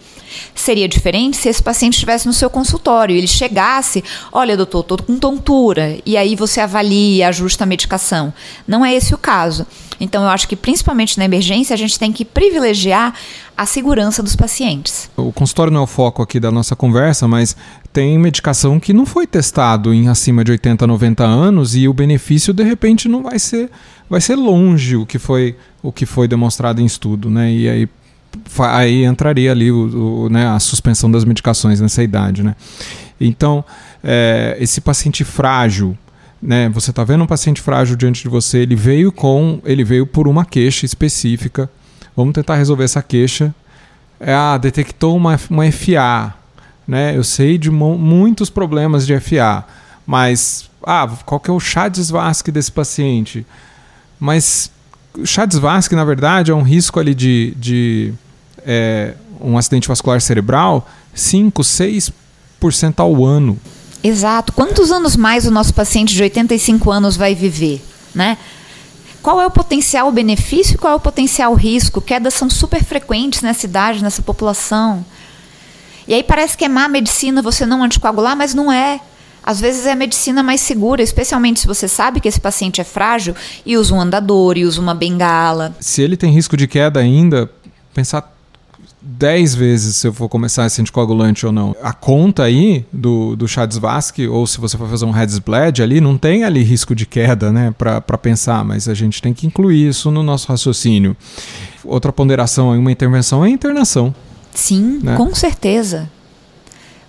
Seria 0.56 0.88
diferente 0.88 1.38
se 1.38 1.50
esse 1.50 1.62
paciente 1.62 1.96
estivesse 1.96 2.26
no 2.26 2.34
seu 2.34 2.50
consultório 2.50 3.16
ele 3.16 3.28
chegasse, 3.28 4.04
olha, 4.32 4.56
doutor, 4.56 4.80
estou 4.80 4.98
com 4.98 5.20
tontura, 5.20 5.98
e 6.06 6.16
aí 6.16 6.36
você 6.36 6.62
avalia 6.62 7.28
ajusta 7.28 7.66
a 7.66 7.68
medicação. 7.68 8.34
Não 8.68 8.86
é 8.86 8.94
esse 8.94 9.14
o 9.14 9.18
caso. 9.18 9.68
Então, 10.00 10.24
eu 10.24 10.30
acho 10.30 10.48
que 10.48 10.56
principalmente 10.56 11.18
na 11.18 11.26
emergência 11.26 11.74
a 11.74 11.78
gente 11.78 12.00
tem 12.00 12.12
que 12.12 12.26
privilegiar 12.26 13.14
a 13.56 13.66
segurança 13.66 14.24
dos 14.24 14.36
pacientes. 14.36 15.10
O 15.16 15.32
consultório 15.32 15.72
não 15.72 15.82
é 15.82 15.84
o 15.84 15.88
foco 15.88 16.22
aqui 16.22 16.40
da 16.40 16.52
nossa 16.52 16.76
conversa, 16.76 17.28
mas 17.28 17.56
tem 17.92 18.18
medicação 18.18 18.80
que 18.80 18.94
não 18.94 19.06
foi 19.06 19.28
testado 19.28 19.94
em 19.94 20.08
acima 20.08 20.44
de 20.44 20.52
80, 20.52 20.88
90 20.88 21.24
anos 21.24 21.76
e 21.76 21.88
o 21.88 21.94
benefício 21.94 22.54
de 22.54 22.64
repente 22.64 23.08
não 23.08 23.24
vai 23.24 23.38
ser 23.38 23.70
vai 24.10 24.20
ser 24.20 24.36
longe 24.36 24.96
o 24.96 25.06
que 25.06 25.20
foi 25.20 25.56
o 25.82 25.92
que 25.92 26.06
foi 26.06 26.28
demonstrado 26.28 26.82
em 26.82 26.86
estudo, 26.86 27.30
né? 27.30 27.52
E 27.52 27.70
aí 27.70 27.90
aí 28.60 29.06
entraria 29.06 29.52
ali 29.52 29.72
o, 29.72 30.24
o, 30.26 30.30
né, 30.30 30.48
a 30.48 30.60
suspensão 30.60 31.12
das 31.12 31.24
medicações 31.24 31.80
nessa 31.80 32.02
idade, 32.02 32.42
né? 32.42 32.56
Então, 33.22 33.64
é, 34.04 34.58
esse 34.60 34.82
paciente 34.82 35.24
frágil, 35.24 35.96
né? 36.42 36.68
Você 36.70 36.90
está 36.90 37.04
vendo 37.04 37.24
um 37.24 37.28
paciente 37.28 37.62
frágil 37.62 37.96
diante 37.96 38.24
de 38.24 38.30
você, 38.30 38.60
ele 38.60 38.76
veio 38.76 39.12
com, 39.12 39.62
ele 39.64 39.84
veio 39.84 40.08
por 40.08 40.28
uma 40.28 40.44
queixa 40.44 40.86
específica. 40.86 41.70
Vamos 42.16 42.34
tentar 42.34 42.56
resolver 42.56 42.84
essa 42.84 43.02
queixa. 43.02 43.54
É, 44.20 44.34
ah, 44.34 44.58
detectou 44.58 45.16
uma, 45.16 45.40
uma 45.50 45.72
FA, 45.72 46.34
né? 46.88 47.16
Eu 47.16 47.24
sei 47.24 47.58
de 47.58 47.70
muitos 47.70 48.50
problemas 48.50 49.06
de 49.06 49.20
FA, 49.20 49.66
mas 50.06 50.70
ah, 50.84 51.10
qual 51.26 51.40
que 51.40 51.50
é 51.50 51.54
o 51.54 51.60
chá 51.60 51.88
de 51.88 52.00
desse 52.52 52.72
paciente? 52.72 53.46
Mas 54.20 54.72
o 55.18 55.26
chá 55.26 55.46
de 55.46 55.56
na 55.96 56.06
verdade, 56.06 56.52
é 56.52 56.56
um 56.56 56.62
risco 56.62 57.00
ali 57.00 57.14
de, 57.14 57.54
de 57.58 58.14
é, 58.66 59.14
um 59.40 59.58
acidente 59.58 59.88
vascular 59.88 60.22
cerebral 60.22 60.88
5, 61.14 61.62
6% 61.62 62.14
ao 62.98 63.26
ano. 63.26 63.60
Exato. 64.04 64.52
Quantos 64.54 64.92
anos 64.92 65.16
mais 65.16 65.46
o 65.46 65.52
nosso 65.52 65.74
paciente 65.74 66.14
de 66.14 66.24
85 66.24 66.92
anos 66.92 67.16
vai 67.16 67.34
viver, 67.34 67.82
né? 68.14 68.38
Qual 69.24 69.42
é 69.42 69.48
o 69.48 69.52
potencial 69.52 70.12
benefício 70.12 70.76
e 70.76 70.78
qual 70.78 70.92
é 70.92 70.96
o 70.98 71.00
potencial 71.00 71.54
risco? 71.54 72.02
Quedas 72.02 72.34
são 72.34 72.50
super 72.50 72.84
frequentes 72.84 73.42
nessa 73.42 73.66
idade, 73.66 74.04
nessa 74.04 74.22
população. 74.22 75.04
E 76.06 76.14
aí 76.14 76.22
parece 76.22 76.58
que 76.58 76.66
é 76.66 76.68
má 76.68 76.90
medicina 76.90 77.42
você 77.42 77.66
não 77.66 77.82
anticoagular, 77.82 78.36
mas 78.36 78.54
não 78.54 78.70
é. 78.70 79.00
Às 79.42 79.62
vezes 79.62 79.86
é 79.86 79.94
a 79.94 79.96
medicina 79.96 80.44
mais 80.44 80.60
segura, 80.60 81.02
especialmente 81.02 81.62
se 81.62 81.68
você 81.68 81.88
sabe 81.88 82.20
que 82.20 82.28
esse 82.28 82.40
paciente 82.40 82.82
é 82.82 82.84
frágil 82.84 83.34
e 83.66 83.78
usa 83.78 83.96
um 83.96 84.02
andador 84.02 84.58
e 84.58 84.66
usa 84.66 84.82
uma 84.82 84.94
bengala. 84.94 85.74
Se 85.80 86.02
ele 86.02 86.18
tem 86.18 86.30
risco 86.30 86.58
de 86.58 86.68
queda 86.68 87.00
ainda, 87.00 87.50
pensar 87.94 88.33
10 89.04 89.56
vezes 89.56 89.98
se 89.98 90.08
eu 90.08 90.14
for 90.14 90.30
começar 90.30 90.66
esse 90.66 90.80
anticoagulante 90.82 91.46
ou 91.46 91.52
não. 91.52 91.76
A 91.82 91.92
conta 91.92 92.44
aí 92.44 92.86
do, 92.92 93.36
do 93.36 93.46
Vasque, 93.80 94.28
ou 94.28 94.48
se 94.48 94.60
você 94.60 94.78
for 94.78 94.90
fazer 94.90 95.06
um 95.06 95.12
Heads 95.12 95.40
Bled 95.40 95.84
ali, 95.84 96.00
não 96.00 96.18
tem 96.18 96.44
ali 96.46 96.64
risco 96.64 96.96
de 96.96 97.06
queda, 97.06 97.52
né, 97.52 97.74
para 97.78 98.18
pensar, 98.18 98.64
mas 98.64 98.88
a 98.88 98.94
gente 98.94 99.22
tem 99.22 99.34
que 99.34 99.46
incluir 99.46 99.90
isso 99.90 100.10
no 100.10 100.24
nosso 100.24 100.48
raciocínio. 100.48 101.18
Outra 101.84 102.14
ponderação 102.14 102.74
em 102.74 102.80
uma 102.80 102.92
intervenção 102.92 103.44
é 103.44 103.50
a 103.50 103.52
internação. 103.52 104.16
Sim, 104.54 105.00
né? 105.04 105.18
com 105.18 105.34
certeza. 105.36 106.10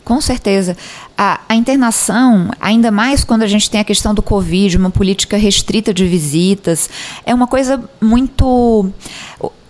Com 0.04 0.20
certeza. 0.20 0.76
A, 1.16 1.40
a, 1.48 1.54
internação, 1.54 2.50
ainda 2.60 2.90
mais 2.90 3.24
quando 3.24 3.42
a 3.42 3.46
gente 3.46 3.70
tem 3.70 3.80
a 3.80 3.84
questão 3.84 4.12
do 4.12 4.20
Covid, 4.20 4.76
uma 4.76 4.90
política 4.90 5.38
restrita 5.38 5.94
de 5.94 6.04
visitas, 6.06 6.90
é 7.24 7.34
uma 7.34 7.46
coisa 7.46 7.82
muito. 8.02 8.90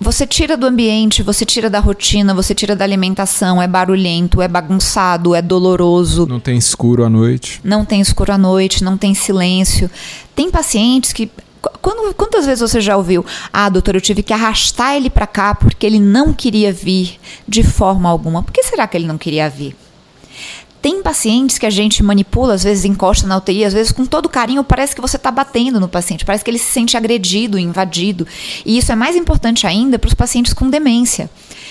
Você 0.01 0.27
tira 0.27 0.57
do 0.57 0.67
ambiente, 0.67 1.23
você 1.23 1.45
tira 1.45 1.71
da 1.71 1.79
rotina, 1.79 2.35
você 2.35 2.53
tira 2.53 2.75
da 2.75 2.85
alimentação, 2.85 3.63
é 3.63 3.69
barulhento, 3.69 4.43
é 4.43 4.49
bagunçado, 4.49 5.37
é 5.37 5.41
doloroso. 5.41 6.27
Não 6.27 6.41
tem 6.41 6.59
escuro 6.59 7.05
à 7.05 7.09
noite. 7.09 7.61
Não 7.63 7.85
tem 7.85 8.01
escuro 8.01 8.33
à 8.33 8.39
noite, 8.39 8.83
não 8.83 8.99
tem 8.99 9.15
silêncio. 9.15 9.89
Tem 10.35 10.51
pacientes 10.51 11.13
que 11.13 11.31
quando, 11.81 12.13
quantas 12.15 12.45
vezes 12.45 12.61
você 12.61 12.81
já 12.81 12.97
ouviu? 12.97 13.25
Ah, 13.53 13.69
doutor, 13.69 13.95
eu 13.95 14.01
tive 14.01 14.23
que 14.23 14.33
arrastar 14.33 14.97
ele 14.97 15.09
para 15.09 15.27
cá 15.27 15.55
porque 15.55 15.87
ele 15.87 16.01
não 16.01 16.33
queria 16.33 16.73
vir 16.73 17.19
de 17.47 17.63
forma 17.63 18.09
alguma. 18.09 18.43
Por 18.43 18.53
que 18.53 18.63
será 18.65 18.87
que 18.87 18.97
ele 18.97 19.07
não 19.07 19.17
queria 19.17 19.49
vir? 19.49 19.77
Tem 20.85 21.03
pacientes 21.03 21.57
que 21.57 21.65
a 21.65 21.71
gente 21.71 22.03
manipula, 22.03 22.53
às 22.53 22.63
vezes 22.63 22.85
encosta 22.85 23.27
na 23.27 23.39
UTI, 23.39 23.65
às 23.65 23.73
vezes 23.73 23.91
com 23.91 24.05
todo 24.05 24.29
carinho, 24.29 24.63
parece 24.63 24.95
que 24.95 25.01
você 25.01 25.17
está 25.17 25.31
batendo 25.31 25.81
no 25.81 25.89
paciente, 25.89 26.27
parece 26.27 26.45
que 26.45 26.51
ele 26.51 26.59
se 26.59 26.71
sente 26.71 26.95
agredido, 26.95 27.59
invadido. 27.59 28.27
E 28.67 28.77
isso 28.77 28.93
é 28.93 28.95
mais 28.95 29.17
importante 29.17 29.67
ainda 29.67 29.99
para 29.99 30.09
os 30.09 30.13
pacientes 30.13 30.53
com 30.53 30.69
demência. 30.69 31.31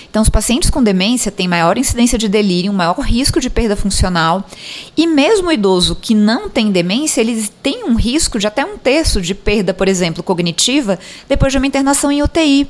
Então, 0.10 0.24
os 0.24 0.30
pacientes 0.30 0.72
com 0.72 0.82
demência 0.82 1.32
têm 1.32 1.48
maior 1.48 1.78
incidência 1.78 2.18
de 2.18 2.28
delírio, 2.28 2.74
maior 2.74 3.00
risco 3.02 3.40
de 3.40 3.52
perda 3.52 3.76
funcional. 3.76 4.50
E 4.98 5.06
mesmo 5.06 5.50
o 5.50 5.52
idoso 5.52 5.96
que 5.96 6.16
não 6.16 6.50
tem 6.50 6.72
demência, 6.72 7.22
eles 7.22 7.54
têm 7.62 7.84
um 7.84 7.94
risco 7.94 8.40
de 8.40 8.48
até 8.48 8.66
um 8.66 8.80
terço 8.80 9.22
de 9.22 9.36
perda, 9.36 9.76
por 9.76 9.88
exemplo, 9.88 10.24
cognitiva, 10.24 10.98
depois 11.30 11.52
de 11.52 11.60
uma 11.60 11.68
internação 11.68 12.12
em 12.12 12.24
UTI. 12.24 12.68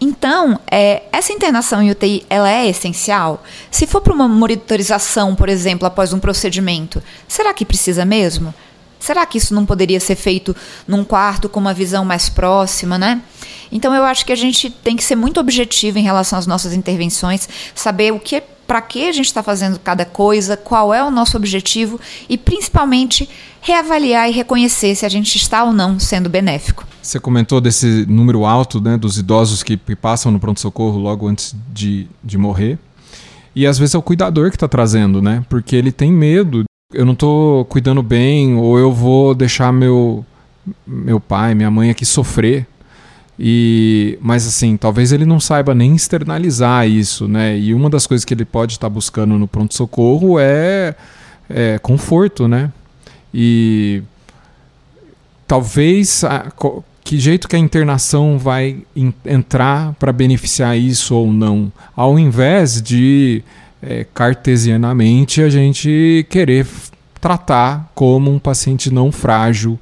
Então, 0.00 0.58
é, 0.70 1.02
essa 1.12 1.32
internação 1.32 1.82
em 1.82 1.90
UTI 1.90 2.24
ela 2.30 2.50
é 2.50 2.68
essencial? 2.68 3.42
Se 3.70 3.86
for 3.86 4.00
para 4.00 4.12
uma 4.12 4.28
monitorização, 4.28 5.34
por 5.34 5.48
exemplo, 5.48 5.86
após 5.86 6.12
um 6.12 6.20
procedimento, 6.20 7.02
será 7.26 7.52
que 7.52 7.64
precisa 7.64 8.04
mesmo? 8.04 8.54
Será 8.98 9.24
que 9.26 9.38
isso 9.38 9.54
não 9.54 9.64
poderia 9.64 10.00
ser 10.00 10.16
feito 10.16 10.54
num 10.86 11.04
quarto 11.04 11.48
com 11.48 11.60
uma 11.60 11.74
visão 11.74 12.04
mais 12.04 12.28
próxima, 12.28 12.98
né? 12.98 13.22
Então 13.70 13.94
eu 13.94 14.04
acho 14.04 14.24
que 14.24 14.32
a 14.32 14.36
gente 14.36 14.70
tem 14.70 14.96
que 14.96 15.04
ser 15.04 15.16
muito 15.16 15.38
objetivo 15.38 15.98
em 15.98 16.02
relação 16.02 16.38
às 16.38 16.46
nossas 16.46 16.72
intervenções, 16.72 17.48
saber 17.74 18.12
o 18.12 18.20
que 18.20 18.42
para 18.68 18.82
que 18.82 19.08
a 19.08 19.12
gente 19.12 19.24
está 19.24 19.42
fazendo 19.42 19.78
cada 19.78 20.04
coisa, 20.04 20.54
qual 20.54 20.92
é 20.92 21.02
o 21.02 21.10
nosso 21.10 21.38
objetivo 21.38 21.98
e 22.28 22.36
principalmente 22.36 23.26
reavaliar 23.62 24.28
e 24.28 24.32
reconhecer 24.32 24.94
se 24.94 25.06
a 25.06 25.08
gente 25.08 25.36
está 25.36 25.64
ou 25.64 25.72
não 25.72 25.98
sendo 25.98 26.28
benéfico. 26.28 26.86
Você 27.00 27.18
comentou 27.18 27.62
desse 27.62 28.04
número 28.06 28.44
alto 28.44 28.78
né, 28.78 28.98
dos 28.98 29.16
idosos 29.16 29.62
que, 29.62 29.78
passam 29.96 30.30
no 30.30 30.38
pronto-socorro 30.38 30.98
logo 30.98 31.26
antes 31.26 31.56
de, 31.72 32.06
de 32.22 32.36
morrer. 32.36 32.78
E 33.56 33.66
às 33.66 33.78
vezes 33.78 33.94
é 33.94 33.98
o 33.98 34.02
cuidador 34.02 34.50
que 34.50 34.56
está 34.56 34.68
trazendo, 34.68 35.22
né? 35.22 35.42
Porque 35.48 35.74
ele 35.74 35.90
tem 35.90 36.12
medo. 36.12 36.64
Eu 36.94 37.04
não 37.04 37.12
estou 37.12 37.66
cuidando 37.66 38.02
bem, 38.02 38.54
ou 38.56 38.78
eu 38.78 38.90
vou 38.90 39.34
deixar 39.34 39.70
meu, 39.70 40.24
meu 40.86 41.20
pai, 41.20 41.54
minha 41.54 41.70
mãe 41.70 41.90
aqui 41.90 42.06
sofrer. 42.06 42.66
E, 43.38 44.18
mas 44.22 44.46
assim, 44.46 44.74
talvez 44.74 45.12
ele 45.12 45.26
não 45.26 45.38
saiba 45.38 45.74
nem 45.74 45.94
externalizar 45.94 46.88
isso, 46.88 47.28
né? 47.28 47.58
E 47.58 47.74
uma 47.74 47.90
das 47.90 48.06
coisas 48.06 48.24
que 48.24 48.32
ele 48.32 48.46
pode 48.46 48.72
estar 48.72 48.86
tá 48.86 48.88
buscando 48.88 49.38
no 49.38 49.46
pronto-socorro 49.46 50.38
é, 50.40 50.94
é 51.50 51.78
conforto, 51.78 52.48
né? 52.48 52.72
E 53.34 54.02
talvez 55.46 56.24
a, 56.24 56.50
que 57.04 57.20
jeito 57.20 57.48
que 57.48 57.56
a 57.56 57.58
internação 57.58 58.38
vai 58.38 58.78
in, 58.96 59.12
entrar 59.26 59.92
para 59.98 60.10
beneficiar 60.10 60.78
isso 60.78 61.14
ou 61.14 61.30
não, 61.30 61.70
ao 61.94 62.18
invés 62.18 62.80
de 62.80 63.44
é, 63.82 64.04
cartesianamente 64.12 65.42
a 65.42 65.48
gente 65.48 66.26
querer 66.28 66.66
tratar 67.20 67.90
como 67.94 68.30
um 68.30 68.38
paciente 68.38 68.90
não 68.90 69.10
frágil 69.10 69.78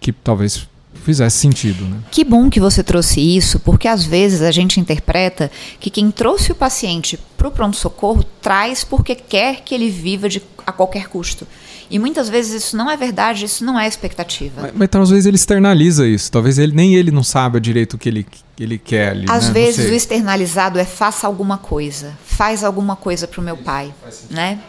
que 0.00 0.12
talvez 0.12 0.66
fizesse 1.08 1.38
sentido. 1.38 1.84
Né? 1.84 1.98
Que 2.10 2.24
bom 2.24 2.50
que 2.50 2.60
você 2.60 2.82
trouxe 2.82 3.20
isso, 3.20 3.58
porque 3.60 3.88
às 3.88 4.04
vezes 4.04 4.42
a 4.42 4.50
gente 4.50 4.78
interpreta 4.78 5.50
que 5.80 5.90
quem 5.90 6.10
trouxe 6.10 6.52
o 6.52 6.54
paciente 6.54 7.18
para 7.36 7.48
o 7.48 7.50
pronto-socorro 7.50 8.22
traz 8.42 8.84
porque 8.84 9.14
quer 9.14 9.62
que 9.62 9.74
ele 9.74 9.88
viva 9.88 10.28
de, 10.28 10.42
a 10.66 10.72
qualquer 10.72 11.08
custo. 11.08 11.46
E 11.90 11.98
muitas 11.98 12.28
vezes 12.28 12.64
isso 12.64 12.76
não 12.76 12.90
é 12.90 12.96
verdade, 12.96 13.46
isso 13.46 13.64
não 13.64 13.80
é 13.80 13.88
expectativa. 13.88 14.60
Mas, 14.60 14.72
mas 14.74 14.88
talvez 14.90 15.24
ele 15.24 15.36
externaliza 15.36 16.06
isso, 16.06 16.30
talvez 16.30 16.58
ele 16.58 16.74
nem 16.74 16.94
ele 16.94 17.10
não 17.10 17.22
saiba 17.22 17.58
direito 17.58 17.94
o 17.94 17.98
que 17.98 18.10
ele, 18.10 18.26
ele 18.60 18.76
quer 18.76 19.12
ali. 19.12 19.24
Às 19.28 19.46
né? 19.46 19.54
vezes 19.54 19.90
o 19.90 19.94
externalizado 19.94 20.78
é 20.78 20.84
faça 20.84 21.26
alguma 21.26 21.56
coisa, 21.56 22.12
faz 22.38 22.62
alguma 22.62 22.94
coisa 22.94 23.26
para 23.26 23.40
o 23.40 23.42
meu 23.42 23.56
pai, 23.56 23.92
né? 24.30 24.60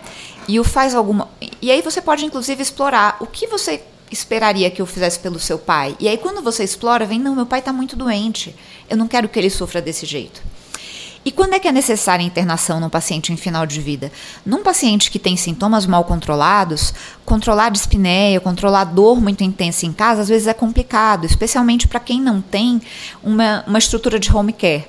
E 0.47 0.59
o 0.59 0.63
faz 0.63 0.95
alguma. 0.95 1.29
E 1.61 1.69
aí 1.69 1.83
você 1.83 2.01
pode 2.01 2.25
inclusive 2.25 2.63
explorar 2.63 3.17
o 3.19 3.27
que 3.27 3.45
você 3.45 3.83
esperaria 4.11 4.71
que 4.71 4.81
eu 4.81 4.88
fizesse 4.88 5.19
pelo 5.19 5.38
seu 5.38 5.59
pai. 5.59 5.95
E 5.99 6.07
aí, 6.07 6.17
quando 6.17 6.41
você 6.41 6.63
explora, 6.63 7.05
vem: 7.05 7.19
não, 7.19 7.35
meu 7.35 7.45
pai 7.45 7.59
está 7.59 7.71
muito 7.71 7.95
doente, 7.95 8.55
eu 8.89 8.97
não 8.97 9.07
quero 9.07 9.29
que 9.29 9.38
ele 9.38 9.51
sofra 9.51 9.79
desse 9.79 10.07
jeito. 10.07 10.41
E 11.23 11.31
quando 11.31 11.53
é 11.53 11.59
que 11.59 11.67
é 11.67 11.71
necessária 11.71 12.23
a 12.23 12.27
internação 12.27 12.79
num 12.79 12.89
paciente 12.89 13.31
em 13.31 13.38
final 13.38 13.67
de 13.67 13.79
vida? 13.79 14.11
Num 14.43 14.63
paciente 14.63 15.11
que 15.11 15.19
tem 15.19 15.38
sintomas 15.38 15.85
mal 15.85 16.03
controlados, 16.05 16.91
controlar 17.23 17.67
a 17.67 17.69
dispneia, 17.69 18.39
controlar 18.39 18.81
a 18.81 18.85
dor 18.85 19.21
muito 19.21 19.43
intensa 19.43 19.85
em 19.85 19.93
casa, 19.93 20.21
às 20.23 20.29
vezes 20.29 20.47
é 20.47 20.55
complicado, 20.55 21.25
especialmente 21.25 21.88
para 21.88 21.99
quem 21.99 22.19
não 22.19 22.41
tem 22.41 22.81
uma, 23.21 23.63
uma 23.67 23.77
estrutura 23.77 24.17
de 24.17 24.35
home 24.35 24.53
care. 24.53 24.88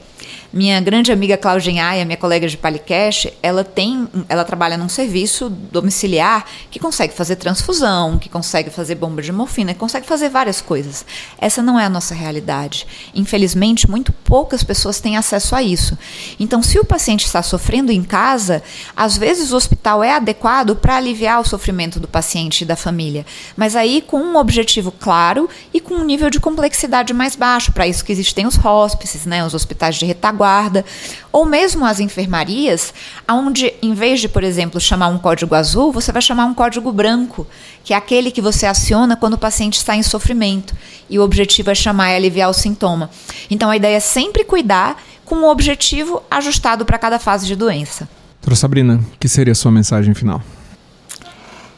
Minha 0.52 0.80
grande 0.80 1.12
amiga 1.12 1.36
Claudinha 1.36 1.86
Aia, 1.86 2.04
minha 2.04 2.16
colega 2.16 2.48
de 2.48 2.56
Palicast, 2.56 3.32
ela 3.40 3.62
tem, 3.62 4.08
ela 4.28 4.42
trabalha 4.42 4.76
num 4.76 4.88
serviço 4.88 5.48
domiciliar 5.48 6.44
que 6.72 6.80
consegue 6.80 7.14
fazer 7.14 7.36
transfusão, 7.36 8.18
que 8.18 8.28
consegue 8.28 8.68
fazer 8.68 8.96
bomba 8.96 9.22
de 9.22 9.30
morfina, 9.30 9.72
que 9.72 9.78
consegue 9.78 10.08
fazer 10.08 10.28
várias 10.28 10.60
coisas. 10.60 11.06
Essa 11.38 11.62
não 11.62 11.78
é 11.78 11.84
a 11.84 11.88
nossa 11.88 12.16
realidade. 12.16 12.84
Infelizmente, 13.14 13.88
muito 13.88 14.12
poucas 14.12 14.64
pessoas 14.64 14.98
têm 14.98 15.16
acesso 15.16 15.54
a 15.54 15.62
isso. 15.62 15.96
Então, 16.40 16.60
se 16.64 16.80
o 16.80 16.84
paciente 16.84 17.26
está 17.26 17.44
sofrendo 17.44 17.92
em 17.92 18.02
casa, 18.02 18.60
às 18.96 19.16
vezes 19.16 19.52
o 19.52 19.56
hospital 19.56 20.02
é 20.02 20.14
adequado 20.14 20.74
para 20.74 20.96
aliviar 20.96 21.40
o 21.40 21.48
sofrimento 21.48 22.00
do 22.00 22.08
paciente 22.08 22.62
e 22.62 22.64
da 22.64 22.74
família, 22.74 23.24
mas 23.56 23.76
aí 23.76 24.02
com 24.04 24.18
um 24.18 24.36
objetivo 24.36 24.90
claro 24.90 25.48
e 25.72 25.78
com 25.78 25.94
um 25.94 26.04
nível 26.04 26.28
de 26.28 26.40
complexidade 26.40 27.12
mais 27.12 27.36
baixo. 27.36 27.70
Para 27.70 27.86
isso 27.86 28.04
que 28.04 28.10
existem 28.10 28.48
os 28.48 28.58
hóspices, 28.64 29.24
né, 29.26 29.46
os 29.46 29.54
hospitais 29.54 29.94
de 29.94 30.06
retaguarda 30.06 30.39
guarda, 30.40 30.86
ou 31.30 31.44
mesmo 31.44 31.84
as 31.84 32.00
enfermarias, 32.00 32.94
onde 33.28 33.74
em 33.82 33.92
vez 33.92 34.20
de, 34.22 34.28
por 34.28 34.42
exemplo, 34.42 34.80
chamar 34.80 35.08
um 35.08 35.18
código 35.18 35.54
azul, 35.54 35.92
você 35.92 36.10
vai 36.10 36.22
chamar 36.22 36.46
um 36.46 36.54
código 36.54 36.90
branco, 36.90 37.46
que 37.84 37.92
é 37.92 37.96
aquele 37.96 38.30
que 38.30 38.40
você 38.40 38.64
aciona 38.64 39.16
quando 39.16 39.34
o 39.34 39.38
paciente 39.38 39.74
está 39.74 39.94
em 39.94 40.02
sofrimento. 40.02 40.74
E 41.10 41.18
o 41.18 41.22
objetivo 41.22 41.70
é 41.70 41.74
chamar 41.74 42.12
e 42.12 42.16
aliviar 42.16 42.48
o 42.48 42.54
sintoma. 42.54 43.10
Então 43.50 43.68
a 43.68 43.76
ideia 43.76 43.96
é 43.96 44.00
sempre 44.00 44.42
cuidar 44.42 44.96
com 45.26 45.34
um 45.34 45.46
objetivo 45.46 46.22
ajustado 46.30 46.86
para 46.86 46.96
cada 46.96 47.18
fase 47.18 47.46
de 47.46 47.54
doença. 47.54 48.08
Doutora 48.40 48.56
Sabrina, 48.56 49.00
que 49.18 49.28
seria 49.28 49.52
a 49.52 49.54
sua 49.54 49.70
mensagem 49.70 50.14
final? 50.14 50.42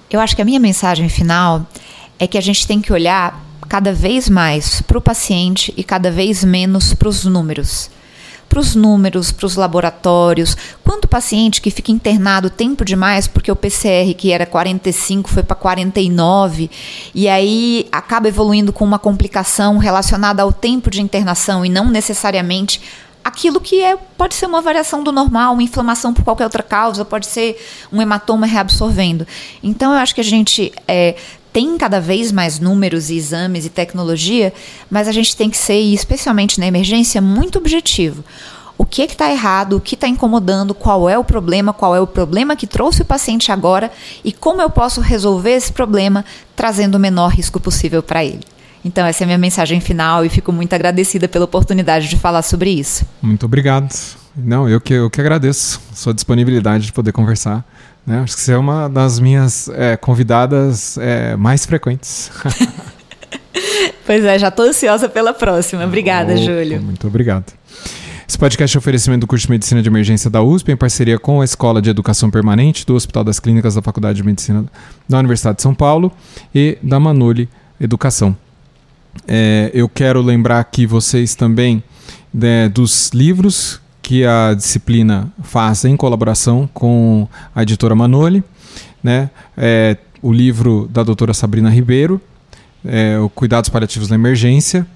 Eu 0.09 0.21
acho 0.21 0.37
que 0.37 0.42
a 0.42 0.45
minha 0.45 0.61
mensagem 0.61 1.09
final 1.09 1.66
é 2.16 2.28
que 2.28 2.38
a 2.38 2.40
gente 2.40 2.64
tem 2.64 2.81
que 2.81 2.92
olhar 2.92 3.42
cada 3.69 3.92
vez 3.92 4.28
mais 4.28 4.81
para 4.83 4.99
o 4.99 5.00
paciente 5.00 5.75
e 5.76 5.83
cada 5.83 6.12
vez 6.12 6.45
menos 6.45 6.95
para 6.95 7.09
os 7.09 7.25
números 7.25 7.90
para 8.52 8.61
os 8.61 8.75
números, 8.75 9.32
para 9.32 9.47
os 9.47 9.56
laboratórios. 9.56 10.54
Quanto 10.85 11.09
paciente 11.09 11.59
que 11.62 11.71
fica 11.71 11.90
internado 11.90 12.50
tempo 12.50 12.85
demais 12.85 13.26
porque 13.26 13.50
o 13.50 13.56
PCR 13.56 14.12
que 14.14 14.30
era 14.30 14.44
45 14.44 15.30
foi 15.30 15.42
para 15.42 15.56
49 15.56 16.71
e 17.14 17.30
aí 17.30 17.88
acaba 17.90 18.28
evoluindo 18.28 18.71
com 18.71 18.85
uma 18.85 18.99
complicação 18.99 19.78
relacionada 19.78 20.42
ao 20.42 20.52
tempo 20.52 20.90
de 20.90 21.00
internação 21.00 21.64
e 21.64 21.71
não 21.71 21.88
necessariamente 21.88 22.82
aquilo 23.25 23.61
que 23.61 23.83
é, 23.83 23.97
pode 24.17 24.35
ser 24.35 24.47
uma 24.47 24.61
variação 24.61 25.02
do 25.02 25.12
normal, 25.12 25.55
uma 25.55 25.62
inflamação 25.62 26.12
por 26.12 26.25
qualquer 26.25 26.45
outra 26.45 26.62
causa, 26.62 27.05
pode 27.05 27.26
ser 27.26 27.56
um 27.93 28.00
hematoma 28.00 28.47
reabsorvendo. 28.47 29.26
Então, 29.63 29.93
eu 29.93 29.99
acho 29.99 30.15
que 30.15 30.21
a 30.21 30.25
gente 30.25 30.73
é, 30.89 31.17
tem 31.52 31.76
cada 31.76 32.00
vez 32.00 32.32
mais 32.32 32.58
números 32.58 33.11
e 33.11 33.17
exames 33.17 33.67
e 33.67 33.71
tecnologia, 33.71 34.52
mas 34.91 35.06
a 35.06 35.13
gente 35.13 35.37
tem 35.37 35.50
que 35.50 35.56
ser, 35.56 35.78
especialmente 35.78 36.58
na 36.58 36.67
emergência, 36.67 37.21
muito 37.21 37.58
objetivo. 37.58 38.25
O 38.78 38.87
que 38.87 39.02
é 39.02 39.04
está 39.04 39.30
errado, 39.30 39.76
o 39.76 39.80
que 39.80 39.95
está 39.95 40.08
incomodando, 40.08 40.75
qual 40.75 41.08
é 41.08 41.17
o 41.17 41.23
problema, 41.23 41.73
qual 41.73 41.95
é 41.95 42.00
o 42.00 42.06
problema 42.06 42.56
que 42.56 42.67
trouxe 42.67 43.02
o 43.02 43.04
paciente 43.04 43.52
agora 43.52 43.93
e 44.25 44.32
como 44.32 44.61
eu 44.61 44.71
posso 44.71 45.00
resolver 45.00 45.52
esse 45.52 45.73
problema 45.73 46.25
trazendo 46.56 46.97
o 46.97 46.99
menor 46.99 47.28
risco 47.28 47.61
possível 47.61 48.02
para 48.02 48.25
ele. 48.25 48.41
Então, 48.84 49.06
essa 49.06 49.23
é 49.23 49.25
a 49.25 49.26
minha 49.26 49.38
mensagem 49.38 49.80
final 49.80 50.25
e 50.25 50.28
fico 50.28 50.52
muito 50.52 50.73
agradecida 50.73 51.28
pela 51.28 51.45
oportunidade 51.45 52.08
de 52.08 52.16
falar 52.16 52.42
sobre 52.42 52.71
isso. 52.71 53.06
Muito 53.21 53.47
obrigado. 53.47 53.92
Não, 54.36 54.68
eu 54.68 54.80
que, 54.80 54.95
eu 54.95 55.10
que 55.10 55.21
agradeço 55.21 55.80
a 55.92 55.95
sua 55.95 56.14
disponibilidade 56.14 56.86
de 56.86 56.92
poder 56.92 57.12
conversar. 57.12 57.64
Né? 58.06 58.21
Acho 58.21 58.34
que 58.34 58.40
você 58.40 58.52
é 58.52 58.58
uma 58.58 58.88
das 58.88 59.21
minhas 59.21 59.68
é, 59.68 59.97
convidadas 59.97 60.99
é, 60.99 61.36
mais 61.36 61.64
frequentes. 61.64 62.30
pois 64.04 64.25
é, 64.25 64.38
já 64.38 64.49
estou 64.49 64.66
ansiosa 64.66 65.08
pela 65.08 65.32
próxima. 65.32 65.84
Obrigada, 65.84 66.36
Júlio. 66.36 66.80
Muito 66.82 67.06
obrigado. 67.06 67.52
Esse 68.26 68.38
podcast 68.38 68.75
é 68.75 68.78
um 68.78 68.80
oferecimento 68.80 69.21
do 69.21 69.26
curso 69.26 69.47
de 69.47 69.50
Medicina 69.50 69.82
de 69.82 69.88
Emergência 69.88 70.30
da 70.30 70.42
USP, 70.42 70.73
em 70.73 70.76
parceria 70.76 71.18
com 71.18 71.42
a 71.42 71.45
Escola 71.45 71.82
de 71.82 71.90
Educação 71.90 72.30
Permanente 72.30 72.86
do 72.86 72.95
Hospital 72.95 73.23
das 73.23 73.38
Clínicas 73.38 73.75
da 73.75 73.82
Faculdade 73.82 74.16
de 74.16 74.25
Medicina 74.25 74.64
da 75.06 75.18
Universidade 75.18 75.56
de 75.56 75.62
São 75.62 75.75
Paulo 75.75 76.10
e 76.54 76.78
da 76.82 76.99
Manuli 76.99 77.49
Educação. 77.78 78.34
É, 79.27 79.71
eu 79.75 79.89
quero 79.89 80.21
lembrar 80.21 80.61
aqui 80.61 80.87
vocês 80.87 81.35
também 81.35 81.83
né, 82.33 82.69
dos 82.69 83.11
livros 83.11 83.81
que 84.01 84.25
a 84.25 84.55
disciplina 84.55 85.33
faz 85.43 85.85
em 85.85 85.97
colaboração 85.97 86.69
com 86.73 87.29
a 87.55 87.63
editora 87.63 87.95
Manoli, 87.95 88.43
né? 89.03 89.31
É, 89.57 89.97
o 90.21 90.33
livro 90.33 90.89
da 90.91 91.03
doutora 91.03 91.33
Sabrina 91.33 91.71
Ribeiro, 91.71 92.21
é, 92.85 93.19
o 93.19 93.29
Cuidados 93.29 93.71
Paliativos 93.71 94.09
na 94.09 94.17
Emergência, 94.17 94.87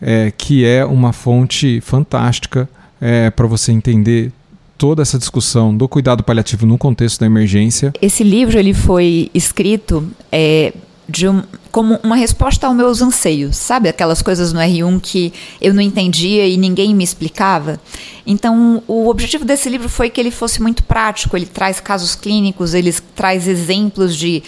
é, 0.00 0.32
que 0.36 0.64
é 0.64 0.84
uma 0.84 1.12
fonte 1.12 1.80
fantástica 1.80 2.68
é, 3.00 3.30
para 3.30 3.46
você 3.46 3.72
entender 3.72 4.32
toda 4.78 5.02
essa 5.02 5.18
discussão 5.18 5.76
do 5.76 5.86
cuidado 5.86 6.22
paliativo 6.22 6.64
no 6.64 6.78
contexto 6.78 7.20
da 7.20 7.26
emergência. 7.26 7.92
Esse 8.00 8.24
livro 8.24 8.58
ele 8.58 8.72
foi 8.72 9.30
escrito 9.34 10.08
é, 10.32 10.72
de 11.10 11.28
um, 11.28 11.42
como 11.72 11.98
uma 12.02 12.16
resposta 12.16 12.66
aos 12.66 12.76
meus 12.76 13.02
anseios, 13.02 13.56
sabe? 13.56 13.88
Aquelas 13.88 14.22
coisas 14.22 14.52
no 14.52 14.60
R1 14.60 15.00
que 15.00 15.32
eu 15.60 15.74
não 15.74 15.82
entendia 15.82 16.46
e 16.46 16.56
ninguém 16.56 16.94
me 16.94 17.04
explicava. 17.04 17.80
Então, 18.26 18.82
o 18.86 19.08
objetivo 19.08 19.44
desse 19.44 19.68
livro 19.68 19.88
foi 19.88 20.08
que 20.08 20.20
ele 20.20 20.30
fosse 20.30 20.62
muito 20.62 20.84
prático, 20.84 21.36
ele 21.36 21.46
traz 21.46 21.80
casos 21.80 22.14
clínicos, 22.14 22.74
ele 22.74 22.92
traz 23.14 23.48
exemplos 23.48 24.16
de, 24.16 24.42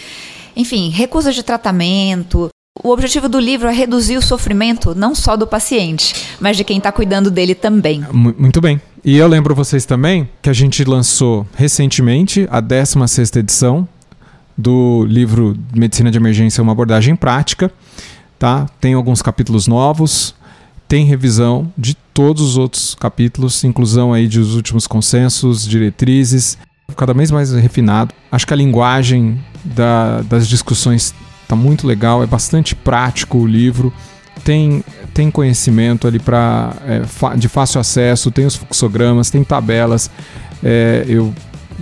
enfim, 0.55 0.89
recusas 0.89 1.35
de 1.35 1.43
tratamento. 1.43 2.49
O 2.81 2.89
objetivo 2.89 3.29
do 3.29 3.39
livro 3.39 3.67
é 3.67 3.73
reduzir 3.73 4.17
o 4.17 4.21
sofrimento 4.21 4.95
não 4.95 5.13
só 5.13 5.35
do 5.35 5.45
paciente, 5.45 6.15
mas 6.39 6.57
de 6.57 6.63
quem 6.63 6.77
está 6.77 6.91
cuidando 6.91 7.29
dele 7.29 7.53
também. 7.53 8.03
Muito 8.11 8.59
bem. 8.61 8.81
E 9.05 9.17
eu 9.17 9.27
lembro 9.27 9.53
vocês 9.53 9.85
também 9.85 10.29
que 10.41 10.49
a 10.49 10.53
gente 10.53 10.83
lançou 10.85 11.45
recentemente 11.55 12.47
a 12.49 12.61
16ª 12.61 13.37
edição 13.37 13.87
do 14.57 15.05
livro 15.05 15.57
Medicina 15.75 16.11
de 16.11 16.17
Emergência, 16.17 16.61
uma 16.61 16.71
abordagem 16.71 17.15
prática. 17.15 17.71
Tá? 18.37 18.67
Tem 18.79 18.93
alguns 18.93 19.21
capítulos 19.21 19.67
novos, 19.67 20.35
tem 20.87 21.05
revisão 21.05 21.71
de 21.77 21.95
todos 22.13 22.41
os 22.41 22.57
outros 22.57 22.95
capítulos, 22.95 23.63
inclusão 23.63 24.13
aí 24.13 24.27
dos 24.27 24.55
últimos 24.55 24.85
consensos, 24.85 25.67
diretrizes, 25.67 26.57
cada 26.95 27.13
vez 27.13 27.31
mais 27.31 27.51
refinado. 27.51 28.13
Acho 28.31 28.45
que 28.45 28.53
a 28.53 28.57
linguagem 28.57 29.39
da, 29.63 30.21
das 30.21 30.47
discussões 30.47 31.13
está 31.41 31.55
muito 31.55 31.87
legal, 31.87 32.21
é 32.21 32.27
bastante 32.27 32.75
prático 32.75 33.37
o 33.37 33.47
livro, 33.47 33.93
tem, 34.43 34.83
tem 35.13 35.31
conhecimento 35.31 36.07
ali 36.07 36.19
para 36.19 36.73
é, 36.85 37.37
de 37.37 37.47
fácil 37.47 37.79
acesso, 37.79 38.29
tem 38.29 38.45
os 38.45 38.55
fluxogramas, 38.55 39.29
tem 39.29 39.43
tabelas. 39.43 40.11
É, 40.63 41.05
eu 41.07 41.33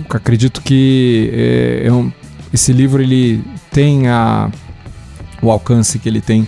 acredito 0.08 0.62
que 0.62 1.30
é, 1.32 1.86
é 1.86 1.92
um, 1.92 2.12
esse 2.52 2.72
livro 2.72 3.02
ele 3.02 3.42
tem 3.70 4.08
a, 4.08 4.50
o 5.40 5.50
alcance 5.50 5.98
que 5.98 6.08
ele 6.08 6.20
tem 6.20 6.46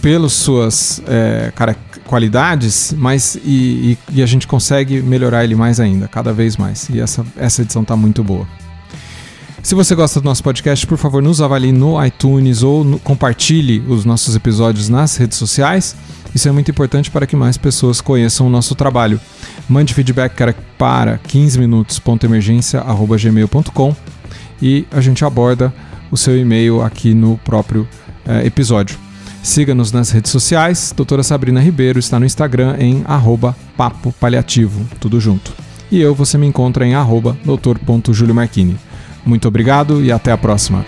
pelas 0.00 0.32
suas 0.32 1.02
é, 1.06 1.52
cara, 1.54 1.76
qualidades, 2.06 2.94
mas 2.96 3.36
e, 3.44 3.98
e, 4.10 4.14
e, 4.14 4.22
a 4.22 4.26
gente 4.26 4.46
consegue 4.46 5.02
melhorar 5.02 5.44
ele 5.44 5.54
mais 5.54 5.78
ainda, 5.78 6.08
cada 6.08 6.32
vez 6.32 6.56
mais. 6.56 6.88
E 6.88 6.98
essa, 7.00 7.22
essa 7.36 7.60
edição 7.62 7.82
está 7.82 7.94
muito 7.96 8.24
boa. 8.24 8.46
Se 9.62 9.74
você 9.74 9.94
gosta 9.94 10.18
do 10.20 10.24
nosso 10.24 10.42
podcast, 10.42 10.86
por 10.86 10.96
favor, 10.96 11.22
nos 11.22 11.42
avalie 11.42 11.72
no 11.72 12.02
iTunes 12.04 12.62
ou 12.62 12.82
no, 12.84 12.98
compartilhe 12.98 13.84
os 13.88 14.06
nossos 14.06 14.34
episódios 14.34 14.88
nas 14.88 15.16
redes 15.16 15.36
sociais. 15.36 15.94
Isso 16.34 16.48
é 16.48 16.52
muito 16.52 16.70
importante 16.70 17.10
para 17.10 17.26
que 17.26 17.36
mais 17.36 17.58
pessoas 17.58 18.00
conheçam 18.00 18.46
o 18.46 18.50
nosso 18.50 18.74
trabalho. 18.74 19.20
Mande 19.68 19.92
feedback 19.92 20.32
para 20.78 21.18
15minutos.emergência.gmail.com 21.18 24.17
e 24.60 24.86
a 24.90 25.00
gente 25.00 25.24
aborda 25.24 25.72
o 26.10 26.16
seu 26.16 26.38
e-mail 26.38 26.82
aqui 26.82 27.14
no 27.14 27.38
próprio 27.38 27.86
é, 28.26 28.46
episódio. 28.46 28.98
Siga-nos 29.42 29.92
nas 29.92 30.10
redes 30.10 30.30
sociais. 30.30 30.92
Doutora 30.96 31.22
Sabrina 31.22 31.60
Ribeiro 31.60 31.98
está 31.98 32.18
no 32.18 32.26
Instagram 32.26 32.76
em 32.78 33.02
arroba 33.06 33.56
papo 33.76 34.12
paliativo, 34.12 34.84
tudo 35.00 35.20
junto. 35.20 35.52
E 35.90 36.00
eu, 36.00 36.14
você 36.14 36.36
me 36.36 36.46
encontra 36.46 36.86
em 36.86 36.94
arroba 36.94 37.36
doutor.juliomarchini. 37.44 38.76
Muito 39.24 39.48
obrigado 39.48 40.04
e 40.04 40.12
até 40.12 40.32
a 40.32 40.36
próxima. 40.36 40.84